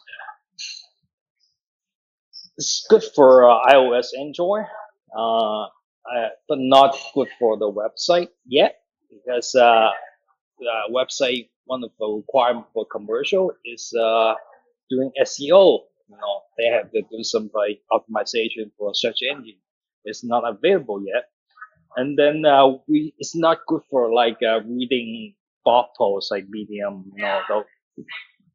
[2.56, 4.64] It's good for uh, iOS, Android,
[5.16, 5.66] uh,
[6.48, 8.76] but not good for the website yet
[9.10, 9.90] because uh,
[10.58, 14.34] the website one of the requirements for commercial is uh,
[14.90, 15.80] doing SEO.
[16.08, 19.58] You know, they have to do some like optimization for search engine.
[20.04, 21.24] It's not available yet,
[21.96, 25.34] and then uh, we it's not good for like reading
[25.64, 27.10] blog posts like Medium.
[27.16, 27.64] You know, those,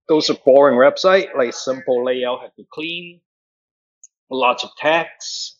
[0.07, 3.19] those are boring website like simple layout have to clean
[4.32, 5.57] lots of text.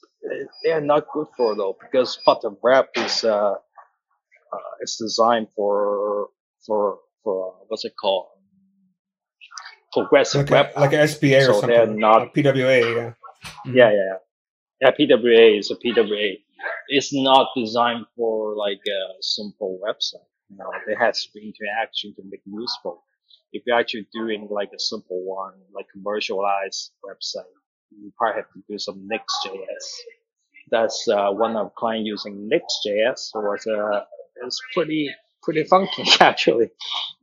[0.63, 6.28] They're not good for though because Flutter Web is uh, uh, is designed for
[6.65, 8.28] for for what's it called
[9.93, 11.69] progressive like web a, like an SPA so or something.
[11.69, 12.82] They're not PWA.
[12.82, 13.13] Yeah.
[13.65, 13.76] Mm-hmm.
[13.76, 14.15] yeah, yeah,
[14.82, 14.91] yeah.
[14.91, 16.38] PWA is a PWA.
[16.89, 20.28] It's not designed for like a simple website.
[20.49, 23.03] You know, there has to be interaction to make it useful.
[23.53, 27.49] If you're actually doing like a simple one, like commercialized website,
[27.91, 29.85] you probably have to do some Next.js.
[30.71, 34.05] That's uh, one of client using Next.js was uh,
[34.45, 35.09] it's pretty
[35.43, 36.71] pretty funky actually.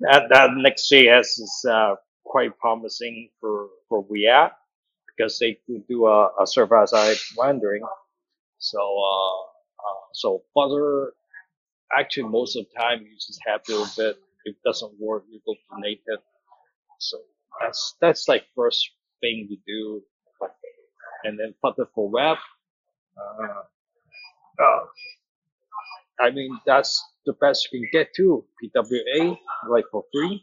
[0.01, 4.57] That that Next.js is uh, quite promising for for React
[5.07, 7.83] because they could do a, a server side rendering.
[8.59, 9.41] So uh,
[9.85, 11.15] uh, so Flutter
[11.99, 14.17] actually most of the time you just have to a bit.
[14.45, 16.23] If it doesn't work, you go to native.
[17.01, 17.19] So
[17.61, 18.91] that's that's like first
[19.21, 20.03] thing you do
[21.25, 22.37] and then Flutter for web.
[23.17, 24.81] Uh, uh,
[26.21, 28.45] I mean, that's the best you can get too.
[28.63, 29.39] PWA,
[29.69, 30.43] like for free.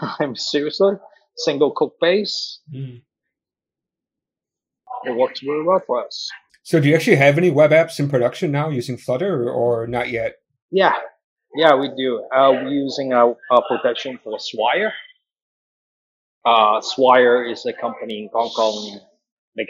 [0.20, 0.94] I'm seriously
[1.38, 2.60] single code base.
[2.74, 3.02] Mm.
[5.04, 6.28] It works really well for us.
[6.62, 9.86] So, do you actually have any web apps in production now using Flutter, or, or
[9.86, 10.34] not yet?
[10.70, 10.94] Yeah,
[11.54, 12.26] yeah, we do.
[12.34, 14.92] Uh, we're using our, our production for Swire.
[16.44, 19.00] Uh, Swire is a company in Hong Kong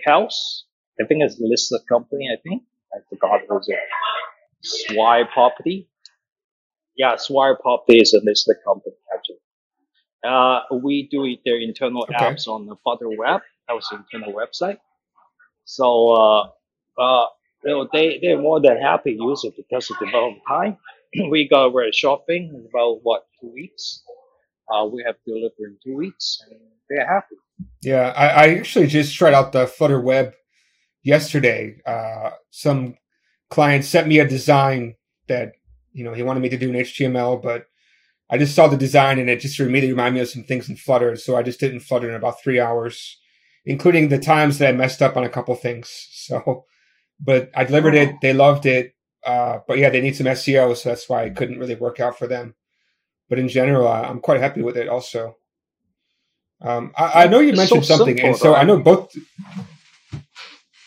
[0.04, 0.64] house.
[1.00, 2.62] I think it's a listed company, I think.
[2.92, 3.78] I forgot what was it.
[4.62, 5.88] Swire Property.
[6.96, 9.36] Yeah, Swire Property is a listed company, actually.
[10.24, 12.14] Uh, we do it their internal okay.
[12.14, 13.40] apps on the Flutter Web.
[13.68, 14.78] That was the internal website.
[15.64, 16.50] So, uh,
[17.00, 17.26] uh,
[17.92, 20.76] they, they're more than happy to use it because of development time.
[21.30, 24.02] we got very short thing, about what, two weeks.
[24.70, 26.60] Uh, we have delivered in two weeks and
[26.90, 27.36] they're happy.
[27.82, 30.34] Yeah, I, I actually just tried out the Flutter Web
[31.02, 31.80] yesterday.
[31.86, 32.96] Uh, some
[33.50, 34.94] client sent me a design
[35.28, 35.52] that
[35.92, 37.66] you know he wanted me to do in HTML, but
[38.30, 40.76] I just saw the design and it just immediately reminded me of some things in
[40.76, 41.16] Flutter.
[41.16, 43.18] So I just did in Flutter in about three hours,
[43.64, 46.08] including the times that I messed up on a couple things.
[46.28, 46.66] So,
[47.18, 48.16] but I delivered it.
[48.20, 48.92] They loved it.
[49.24, 52.18] Uh, but yeah, they need some SEO, so that's why it couldn't really work out
[52.18, 52.54] for them.
[53.30, 54.90] But in general, I'm quite happy with it.
[54.90, 55.37] Also,
[56.60, 59.14] um, I, I, know you mentioned so something, simple, and so I know both.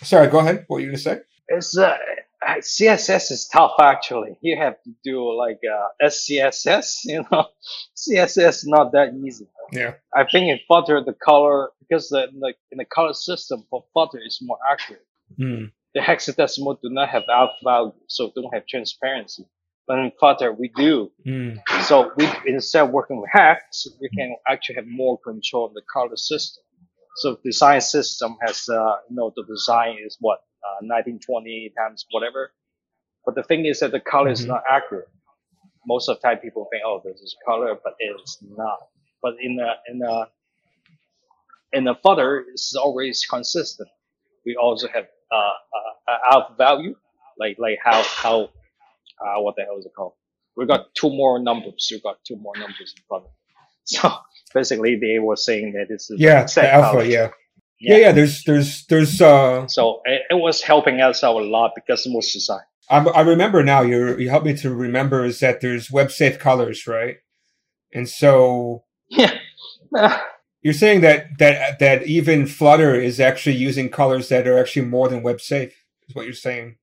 [0.03, 0.65] Sorry, go ahead.
[0.67, 1.19] What were you going to say?
[1.47, 1.95] It's uh,
[2.43, 4.38] CSS is tough actually.
[4.41, 7.01] You have to do like uh, SCSS.
[7.05, 7.45] You know,
[7.95, 9.47] CSS is not that easy.
[9.72, 9.93] Yeah.
[10.13, 14.19] I think in Flutter the color because the like in the color system for Flutter
[14.26, 15.05] is more accurate.
[15.39, 15.72] Mm.
[15.93, 19.45] The hexadecimal do not have alpha value, so don't have transparency.
[19.92, 21.12] But in Flutter, we do.
[21.28, 21.60] Mm.
[21.82, 25.82] So we, instead of working with hex, we can actually have more control of the
[25.92, 26.64] color system.
[27.18, 28.76] So design system has, uh,
[29.10, 32.54] you know, the design is what, uh, 1920 times whatever.
[33.26, 34.44] But the thing is that the color mm-hmm.
[34.44, 35.10] is not accurate.
[35.86, 38.88] Most of the time people think, oh, this is color, but it is not.
[39.22, 40.26] But in the, in the,
[41.74, 43.89] in the Flutter, it's always consistent.
[44.46, 45.54] We also have, uh,
[46.08, 46.96] uh, alpha value,
[47.38, 48.52] like, like how, how
[49.24, 50.13] uh, what the hell is it called?
[50.55, 51.88] We got two more numbers.
[51.91, 53.36] We got two more numbers in front of it.
[53.84, 54.11] So
[54.53, 57.30] basically, they were saying that this is yeah, the alpha, yeah.
[57.80, 57.97] yeah.
[57.97, 59.19] Yeah, yeah, There's, there's, there's.
[59.22, 62.61] uh So it, it was helping us out a lot because it was design.
[62.91, 63.82] I, I remember now.
[63.82, 67.17] You you helped me to remember is that there's web safe colors, right?
[67.93, 69.38] And so yeah,
[70.61, 75.07] you're saying that that that even Flutter is actually using colors that are actually more
[75.07, 75.74] than web safe.
[76.07, 76.76] Is what you're saying?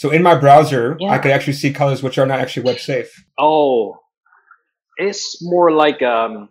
[0.00, 1.10] So in my browser, yeah.
[1.10, 3.22] I could actually see colors which are not actually web safe.
[3.38, 3.98] Oh,
[4.96, 6.48] it's more like um,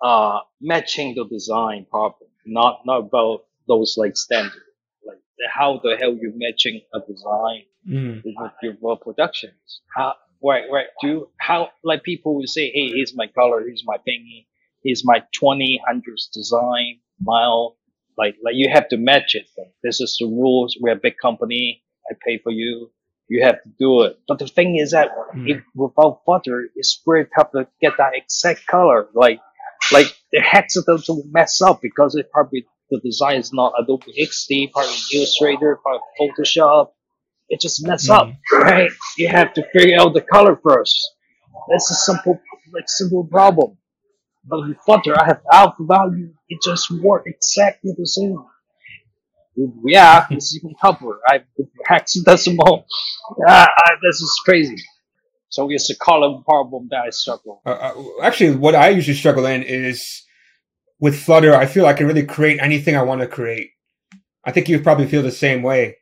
[0.00, 4.52] uh, matching the design problem, not not about those like standard.
[5.04, 5.18] Like
[5.52, 8.22] how the hell you matching a design mm.
[8.24, 9.80] with your productions?
[9.92, 13.82] How right right do you, how like people will say, hey, here's my color, here's
[13.84, 14.46] my thingy,
[14.84, 17.76] here's my twenty hundreds design mile.
[18.16, 19.48] Like like you have to match it.
[19.82, 20.78] This is the rules.
[20.80, 22.90] We're a big company I pay for you.
[23.28, 24.18] You have to do it.
[24.28, 25.48] But the thing is that mm.
[25.50, 29.08] if, without Flutter, it's very tough to get that exact color.
[29.14, 29.40] Like,
[29.92, 34.70] like the hexagon will mess up because it probably the design is not Adobe XD,
[34.76, 36.90] of Illustrator, of Photoshop.
[37.48, 38.14] It just mess mm.
[38.14, 38.90] up, right?
[39.18, 40.96] You have to figure out the color first.
[41.68, 42.40] That's a simple,
[42.72, 43.76] like simple problem.
[44.44, 46.32] But with Flutter, I have alpha value.
[46.48, 48.36] It just works exactly the same
[49.84, 51.20] yeah, is even tougher.
[51.26, 51.40] I
[51.88, 52.84] hexadecimal.
[53.48, 53.68] Ah,
[54.02, 54.76] this is crazy.
[55.48, 57.62] So it's a column problem that I struggle.
[57.64, 60.22] Uh, uh, actually, what I usually struggle in is
[61.00, 61.54] with Flutter.
[61.54, 63.70] I feel I can really create anything I want to create.
[64.44, 65.96] I think you probably feel the same way.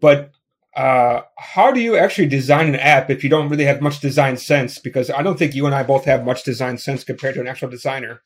[0.00, 0.30] But
[0.76, 4.36] uh, how do you actually design an app if you don't really have much design
[4.36, 4.78] sense?
[4.78, 7.48] Because I don't think you and I both have much design sense compared to an
[7.48, 8.22] actual designer.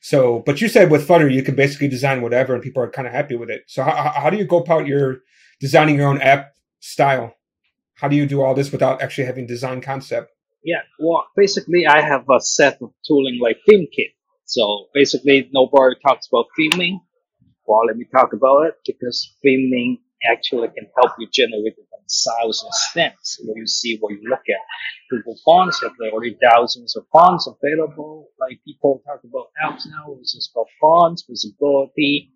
[0.00, 3.06] So, but you said with Flutter, you can basically design whatever and people are kind
[3.06, 3.62] of happy with it.
[3.66, 5.18] So how, how do you go about your
[5.60, 7.34] designing your own app style?
[7.96, 10.32] How do you do all this without actually having design concept?
[10.64, 14.14] Yeah, well, basically I have a set of tooling like ThemeKit.
[14.46, 17.00] So basically nobody talks about theming.
[17.66, 19.98] Well, let me talk about it because theming
[20.30, 21.74] actually can help you generate
[22.62, 24.60] and stems when you see what you look at.
[25.10, 28.28] Google Fonts have already thousands of fonts available.
[28.40, 32.32] Like people talk about apps now, it's just about fonts, visibility,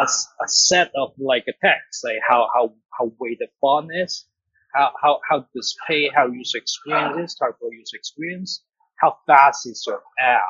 [0.00, 4.26] a, a, set of like a text, like how, how, how weight the font is,
[4.74, 8.62] how, how, how display, how user experience is, talk about user experience,
[9.00, 10.42] how fast is your app,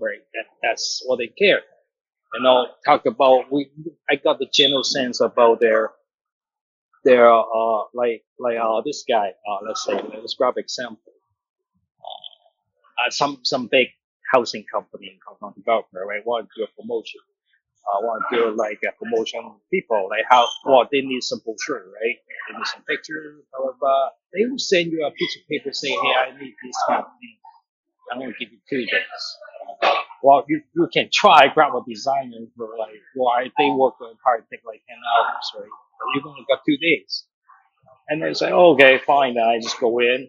[0.00, 0.20] right?
[0.34, 1.60] That, that's what they care.
[2.34, 3.70] You know, talk about, we,
[4.08, 5.90] I got the general sense about their
[7.04, 9.28] there are uh, like like uh, this guy.
[9.48, 11.12] Uh, let's say let's grab example.
[12.98, 13.88] Uh, some some big
[14.32, 17.20] housing company in developer right want to do a promotion.
[17.86, 19.40] Uh, want to do like a promotion
[19.72, 22.16] people like how well they need some brochure right.
[22.48, 23.42] They need some pictures.
[23.52, 27.00] However, they will send you a piece of paper saying, hey, I need this kind
[27.02, 27.38] of thing.
[28.12, 29.99] I'm going to give you two days.
[30.22, 34.46] Well, you, you can try grab a designer for like, well, they work on probably
[34.50, 35.68] take like 10 hours, right?
[35.68, 37.24] But you've only got two days.
[38.08, 39.34] And they say, oh, okay, fine.
[39.34, 40.28] Then I just go in,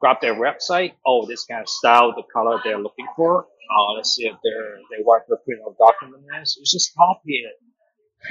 [0.00, 0.92] grab their website.
[1.06, 3.44] Oh, this kind of style, the color they're looking for.
[3.44, 6.56] Uh, let's see if they're, they want to print a document this.
[6.58, 7.54] You just copy it.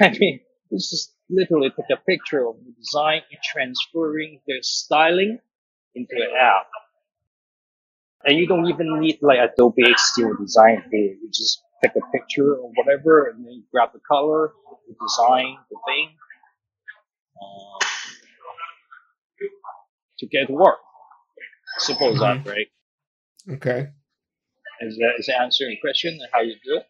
[0.00, 0.40] I mean,
[0.70, 5.38] it's just literally take a picture of the design and transferring their styling
[5.94, 6.66] into an app.
[8.24, 11.14] And you don't even need like Adobe XD design here.
[11.20, 14.52] You just take a picture or whatever and then grab the color,
[14.88, 16.10] the design, the thing,
[20.18, 20.78] to get to work.
[21.78, 22.44] Simple as mm-hmm.
[22.44, 22.66] that, right?
[23.50, 23.88] Okay.
[24.82, 26.86] Is that, is that answering question how you do it?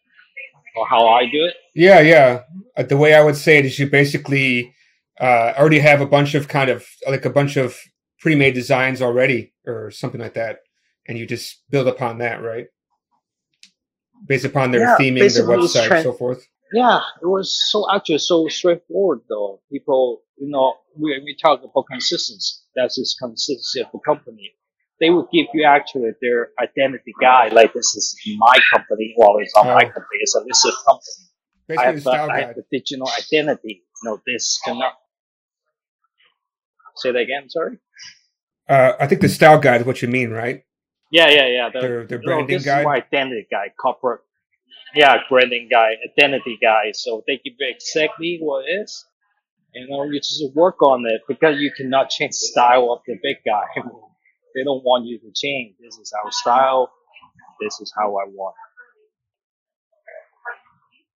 [0.75, 1.53] Or how I do it?
[1.75, 2.41] Yeah, yeah.
[2.75, 4.73] Uh, the way I would say it is you basically
[5.19, 7.77] uh, already have a bunch of kind of like a bunch of
[8.19, 10.59] pre-made designs already or something like that.
[11.07, 12.67] And you just build upon that, right?
[14.25, 16.47] Based upon their yeah, theming, their website, tra- so forth.
[16.73, 19.61] Yeah, it was so actually so straightforward though.
[19.71, 22.55] People, you know, we we talk about consistency.
[22.75, 24.55] That's the consistency of the company.
[24.99, 29.13] They would give you actually their identity guide, like this is my company.
[29.17, 29.75] Well, it's not oh.
[29.75, 31.23] my company; it's a listed company.
[31.67, 33.83] Basically, I have, uh, I have the digital identity.
[34.03, 34.93] You know, this cannot.
[36.95, 37.49] Say that again.
[37.49, 37.77] Sorry.
[38.67, 40.63] Uh, I think the style guide is what you mean, right?
[41.13, 41.69] Yeah, yeah, yeah.
[41.71, 42.79] The, their, their branding no, this guide.
[42.79, 44.21] Is my identity guide, corporate
[44.95, 46.91] yeah, branding guy, identity guy.
[46.93, 49.05] So they give you exactly what it is.
[49.73, 53.15] You know, you just work on it because you cannot change the style of the
[53.23, 53.63] big guy.
[54.55, 55.75] they don't want you to change.
[55.79, 56.91] This is our style.
[57.59, 58.55] This is how I want.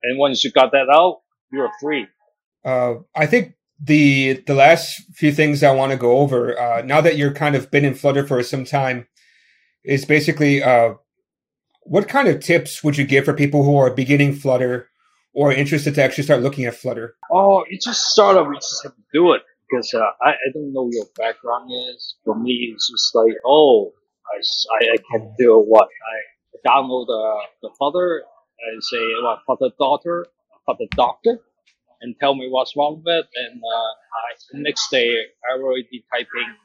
[0.04, 1.22] And once you got that out,
[1.52, 2.08] you're free.
[2.64, 7.02] Uh, I think the the last few things I want to go over uh, now
[7.02, 9.08] that you're kind of been in Flutter for some time
[9.88, 10.93] is basically uh,
[11.83, 14.89] what kind of tips would you give for people who are beginning Flutter
[15.33, 17.15] or interested to actually start looking at Flutter?
[17.31, 18.47] Oh, just start off.
[18.47, 22.15] You just have to do it because uh, I I don't know your background is.
[22.25, 23.93] For me, it's just like oh,
[24.33, 28.23] I I, can do what I download the the Flutter
[28.59, 30.25] and say what Flutter daughter,
[30.65, 31.39] Flutter doctor
[32.01, 33.25] and tell me what's wrong with it.
[33.35, 35.09] And uh, I, next day,
[35.49, 36.55] I already be typing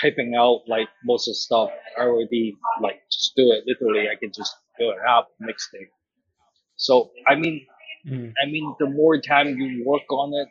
[0.00, 1.70] typing out like most of the stuff.
[1.98, 3.64] I already like just do it.
[3.66, 5.88] Literally, I can just do it out next day.
[6.76, 7.66] So I mean,
[8.06, 8.32] mm.
[8.42, 10.48] I mean, the more time you work on it,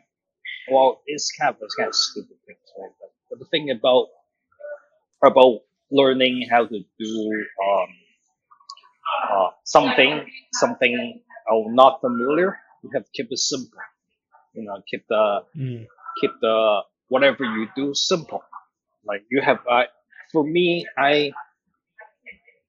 [0.70, 2.90] well, it's kind of it's kind of stupid things, right?
[3.00, 4.08] But, but the thing about
[5.24, 7.88] about learning how to do um,
[9.30, 11.20] uh, something something
[11.50, 13.78] I'm not familiar you have to keep it simple.
[14.52, 15.86] You know, keep the mm.
[16.20, 18.42] keep the whatever you do simple.
[19.06, 19.84] Like you have, uh,
[20.32, 21.32] for me, I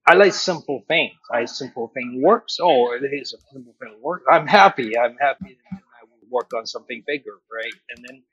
[0.07, 1.13] I like simple things.
[1.31, 2.57] I simple thing works.
[2.61, 4.23] Oh, it is a simple thing work.
[4.29, 4.99] I'm happy.
[4.99, 5.57] I'm happy.
[5.71, 7.73] And I will work on something bigger, right?
[7.91, 8.23] And then,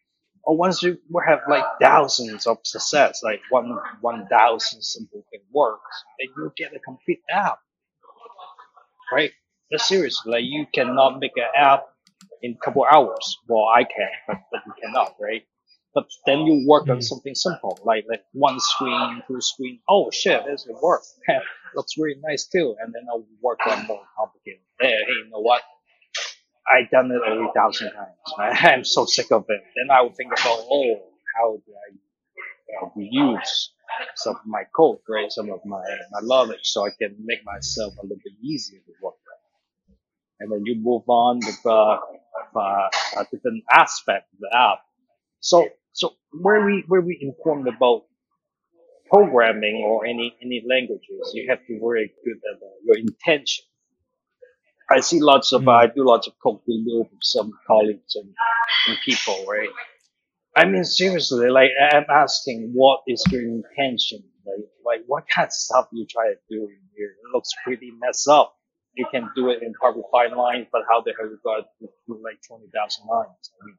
[0.46, 6.04] oh, once you have like thousands of success, like one one thousand simple thing works,
[6.20, 7.60] then you get a complete app,
[9.12, 9.32] right?
[9.70, 11.84] But seriously, like you cannot make an app
[12.42, 13.38] in a couple hours.
[13.48, 15.44] Well, I can, but, but you cannot, right?
[15.94, 19.80] But then you work on something simple, like like one screen, two screen.
[19.88, 21.02] Oh shit, this will work.
[21.74, 22.74] Looks really nice too.
[22.80, 24.60] And then I'll work on more complicated.
[24.80, 25.62] Hey, hey, you know what?
[26.66, 28.58] I done it over a thousand times.
[28.64, 29.60] I'm so sick of it.
[29.76, 31.02] Then I will think about, oh,
[31.36, 33.68] how do I reuse
[34.16, 35.30] some of my code, right?
[35.30, 35.82] Some of my,
[36.12, 39.16] my knowledge so I can make myself a little bit easier to work
[40.42, 41.98] and then you move on with uh,
[42.56, 44.78] uh, a different aspect of the app.
[45.40, 48.04] So, so where we where we informed about
[49.10, 53.64] programming or any any languages, you have to worry good at uh, your intention.
[54.90, 58.28] I see lots of, uh, I do lots of review with some colleagues and,
[58.88, 59.70] and people, right?
[60.54, 64.22] I mean, seriously, like I'm asking, what is your intention?
[64.44, 67.06] Like, like what kind of stuff you try to do here?
[67.06, 68.54] It looks pretty messed up
[68.94, 71.88] you can do it in probably five lines, but how the hell you got to
[72.06, 73.50] do like 20,000 lines?
[73.62, 73.78] I mean,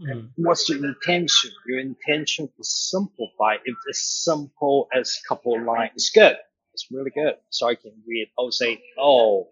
[0.00, 0.30] mm.
[0.36, 1.50] what's your intention?
[1.66, 3.54] Your intention to simplify.
[3.64, 6.36] If it's as simple as a couple lines, it's good.
[6.74, 7.34] It's really good.
[7.50, 9.48] So I can read, I'll say, oh,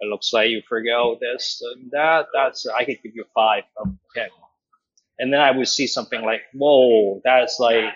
[0.00, 2.26] it looks like you figure out this and that.
[2.34, 4.28] That's, I can give you five of 10.
[5.18, 7.94] And then I would see something like, whoa, that's like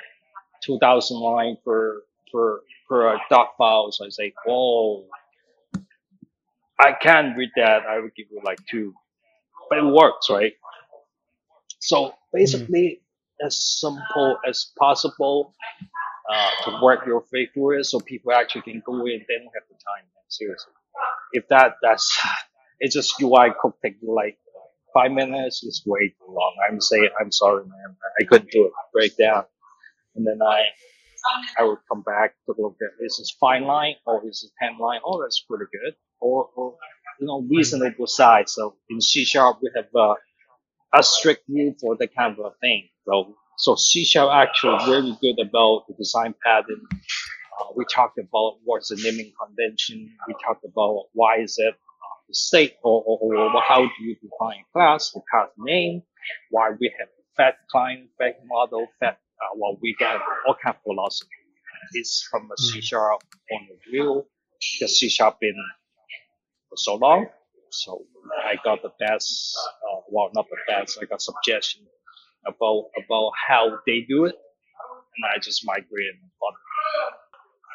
[0.63, 2.03] 2000 line for
[2.33, 3.93] per, per doc file.
[3.93, 5.07] So I say, whoa,
[6.81, 7.83] I can't read that.
[7.89, 8.95] I would give you like two,
[9.69, 10.53] but it works, right?
[11.81, 13.01] So basically,
[13.43, 13.47] mm.
[13.47, 15.55] as simple as possible
[16.31, 19.25] uh, to work your way through it, so people actually can go in.
[19.29, 20.05] They don't have the time.
[20.31, 20.73] Seriously,
[21.33, 22.19] if that that's
[22.81, 24.39] it's just UI could take you like
[24.93, 25.65] five minutes.
[25.65, 26.55] It's way too long.
[26.69, 27.97] I'm saying I'm sorry, man.
[28.21, 28.73] I couldn't do it.
[28.93, 29.45] Break down,
[30.17, 30.65] and then I
[31.59, 34.53] I would come back to look at this is this fine line or is this
[34.61, 35.01] pen line?
[35.05, 36.75] Oh, that's pretty good or, or
[37.21, 38.53] you know reasonable size.
[38.53, 40.15] So in C sharp we have uh,
[40.95, 42.89] a strict rule for that kind of a thing.
[43.05, 46.87] So so C sharp actually very good about the design pattern.
[46.91, 50.11] Uh, we talked about what's the naming convention.
[50.29, 54.15] We talked about why is it uh, the state or, or, or, how do you
[54.15, 56.03] define class, the class name,
[56.51, 60.83] why we have fat client, fat model, fat, uh, well, we got all kind of
[60.83, 61.31] philosophy.
[61.95, 64.25] It's from a C sharp point of view.
[64.81, 65.55] The C sharp in
[66.69, 67.27] for so long.
[67.71, 68.05] So
[68.45, 69.57] I got the best,
[69.91, 71.83] uh, well, not the best, I got suggestion
[72.47, 74.35] about, about how they do it.
[75.17, 76.53] And I just migrated on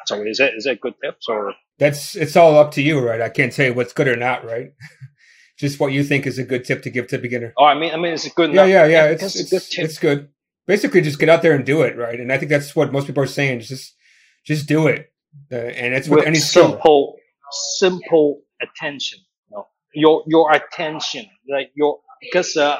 [0.06, 1.54] So is it, is it good tips or?
[1.78, 3.20] That's, it's all up to you, right?
[3.20, 4.72] I can't say what's good or not, right?
[5.58, 7.52] just what you think is a good tip to give to a beginner.
[7.58, 8.52] Oh, I mean, I mean, it's a good.
[8.52, 9.04] Yeah, yeah, yeah.
[9.06, 9.84] It's, it's, it's, good tip.
[9.84, 10.28] it's good.
[10.66, 12.18] Basically, just get out there and do it, right?
[12.18, 13.60] And I think that's what most people are saying.
[13.60, 13.94] Just,
[14.44, 15.12] just do it.
[15.52, 17.90] Uh, and it's with, with any simple, skill.
[17.90, 19.18] simple attention.
[19.94, 22.78] Your your attention, like your because uh,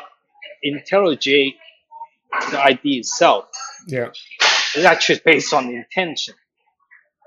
[0.64, 1.54] IntelliJ,
[2.50, 3.46] the idea itself,
[3.86, 4.10] yeah,
[4.74, 6.34] is actually based on intention.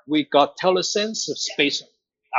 [0.08, 1.90] We got IntelliSense is based on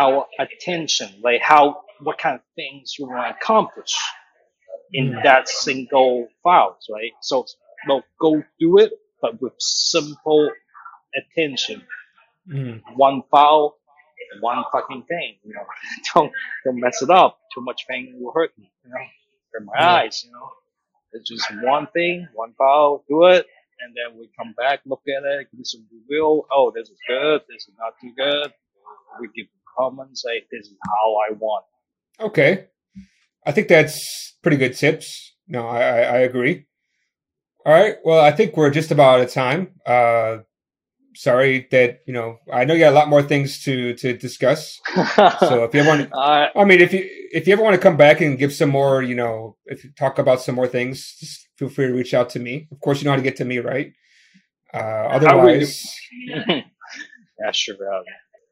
[0.00, 3.96] our attention, like how what kind of things you want to accomplish
[4.92, 5.22] in mm.
[5.22, 7.12] that single files, right?
[7.22, 7.44] So
[7.86, 10.50] no, go do it, but with simple
[11.16, 11.82] attention.
[12.50, 12.80] Mm.
[12.96, 13.76] One file,
[14.40, 15.36] one fucking thing.
[15.44, 15.64] You know,
[16.14, 16.32] don't
[16.64, 17.38] don't mess it up.
[17.54, 18.70] Too much pain will hurt me.
[18.84, 18.96] You know,
[19.52, 19.94] hurt my yeah.
[19.94, 20.24] eyes.
[20.24, 20.48] You know,
[21.12, 23.46] It's just one thing, one file, do it,
[23.80, 26.44] and then we come back, look at it, give some review.
[26.52, 27.42] Oh, this is good.
[27.48, 28.52] This is not too good.
[29.20, 31.64] We give comments, say this is how I want.
[32.20, 32.66] Okay,
[33.46, 35.34] I think that's pretty good tips.
[35.46, 36.66] No, I, I, I agree.
[37.64, 37.96] All right.
[38.04, 39.72] Well, I think we're just about out of time.
[39.84, 40.38] Uh,
[41.18, 44.80] sorry that you know I know you got a lot more things to to discuss.
[45.40, 47.80] So if you ever want, uh, I mean, if you if you ever want to
[47.80, 51.16] come back and give some more, you know, if you talk about some more things,
[51.18, 52.68] just feel free to reach out to me.
[52.70, 53.92] Of course, you know how to get to me, right?
[54.72, 55.84] Uh, otherwise,
[56.26, 57.76] yeah, sure.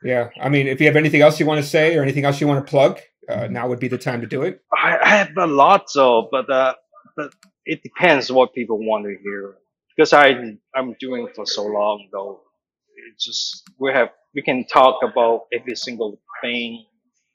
[0.02, 0.28] Yeah.
[0.40, 2.46] I mean, if you have anything else you want to say or anything else you
[2.46, 4.60] want to plug, uh, now would be the time to do it.
[4.72, 6.74] I, I have a lot, so but uh,
[7.16, 7.32] but
[7.64, 9.56] it depends what people want to hear.
[9.96, 12.40] Because I I'm doing for so long though,
[13.18, 16.84] just we have we can talk about every single thing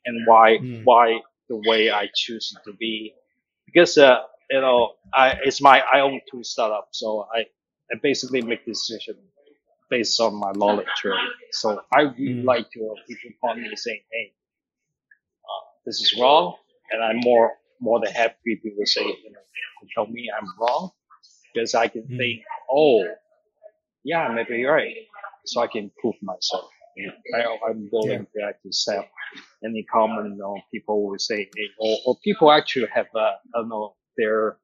[0.05, 0.83] and why Mm.
[0.83, 3.13] why the way I choose it to be.
[3.65, 7.41] Because uh, you know, I it's my I own two startup, so I
[7.91, 9.15] I basically make decision
[9.89, 10.87] based on my knowledge.
[11.05, 11.29] Right?
[11.51, 12.45] So I really Mm.
[12.45, 14.33] like to have people call me saying, "Hey,
[15.45, 16.55] uh, this is wrong,"
[16.91, 19.39] and I'm more more than happy people say, you know,
[19.95, 20.91] tell me I'm wrong
[21.53, 22.17] because I can Mm.
[22.17, 22.41] think,
[22.71, 23.05] oh,
[24.03, 24.95] yeah, maybe you're right,
[25.45, 26.69] so I can prove myself.
[27.35, 29.09] I, I'm willing to actually accept
[29.65, 30.33] any comment.
[30.33, 33.95] You know, people will say, hey, or, or people actually have, uh, I don't know,
[34.17, 34.57] their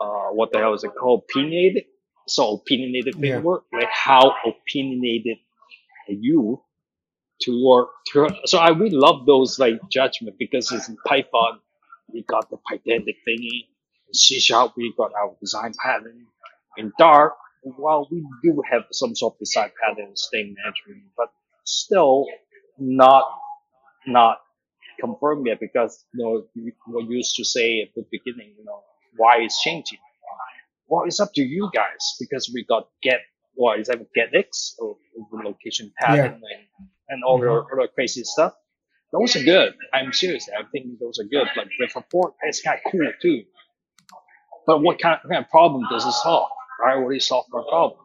[0.00, 1.24] uh, what the hell is it called?
[1.30, 1.84] Opinionated.
[2.28, 3.42] So opinionated Yeah.
[3.42, 5.38] framework, like how opinionated
[6.08, 6.62] are you
[7.42, 11.60] to to so I really love those like judgment because it's in Python
[12.12, 13.68] we got the pydantic thingy.
[14.08, 16.26] In C sharp we got our design pattern.
[16.78, 21.28] In Dart, while we do have some sort of design pattern state management, but
[21.64, 22.26] still
[22.78, 23.24] not
[24.06, 24.38] not
[25.00, 28.82] confirmed yet because you know we used to say at the beginning, you know,
[29.16, 29.98] why is changing.
[30.88, 33.20] Well, it's up to you guys because we got get
[33.54, 37.80] what is that getx or, or the location pattern and, and all the mm-hmm.
[37.80, 38.54] other crazy stuff.
[39.12, 39.74] Those are good.
[39.92, 40.48] I'm serious.
[40.58, 41.46] I think those are good.
[41.56, 43.42] Like the report is kind of cool too.
[44.66, 46.48] But what kind of, kind of problem does it solve?
[46.84, 48.00] I already solved my problem.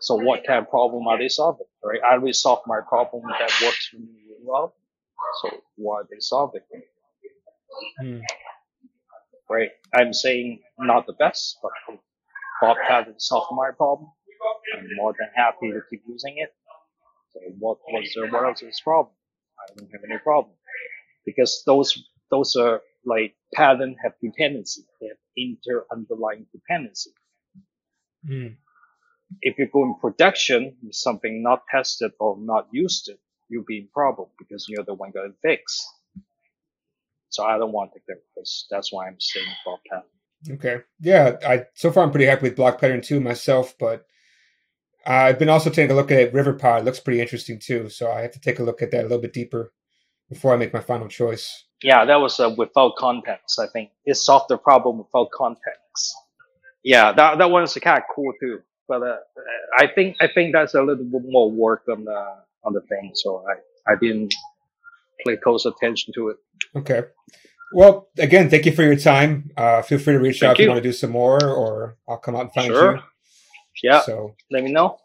[0.00, 1.66] So what kind of problem are they solving?
[1.82, 2.00] Right?
[2.02, 4.74] I already solved my problem that works for me really well.
[5.42, 6.60] So why are they solving?
[8.02, 8.20] Mm.
[9.48, 9.70] Right?
[9.94, 11.72] I'm saying not the best, but
[12.62, 14.10] BLoC Pattern solved my problem.
[14.76, 16.52] I'm more than happy to keep using it.
[17.32, 18.30] So what was there?
[18.30, 19.14] What else is problem?
[19.58, 20.54] I don't have any problem
[21.24, 24.82] because those those are like pattern have dependency.
[25.00, 27.10] They have inter underlying dependency.
[28.28, 28.56] Mm.
[29.40, 33.78] If you go in production with something not tested or not used it, you'll be
[33.78, 35.86] in problem because you're the one going to fix.
[37.28, 38.66] So I don't want to take that risk.
[38.70, 40.08] That's why I'm saying BLoC Pattern.
[40.52, 40.82] Okay.
[41.00, 41.36] Yeah.
[41.46, 44.06] I so far I'm pretty happy with BLoC pattern too myself, but
[45.06, 46.80] I've been also taking a look at RiverPod.
[46.80, 47.88] It looks pretty interesting too.
[47.88, 49.72] So I have to take a look at that a little bit deeper
[50.28, 51.64] before I make my final choice.
[51.84, 53.60] Yeah, that was uh, without context.
[53.60, 56.14] I think it solved the problem without context.
[56.82, 58.60] Yeah, that that one's kind of cool too.
[58.88, 59.16] But uh,
[59.78, 62.20] I think I think that's a little bit more work on the
[62.64, 63.12] on the thing.
[63.14, 64.34] So I I didn't
[65.26, 66.36] pay close attention to it.
[66.74, 67.02] Okay.
[67.74, 69.50] Well, again, thank you for your time.
[69.56, 70.70] Uh, feel free to reach Thank out if you you.
[70.70, 72.96] want to do some more, or I'll come out and find Sure.
[72.96, 73.02] you.
[73.82, 74.98] Yeah, So, let me know.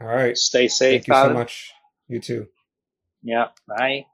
[0.00, 0.36] all right.
[0.36, 1.72] Stay safe, Thank you so much.
[2.06, 2.48] You too.
[3.22, 4.04] Yeah, bye.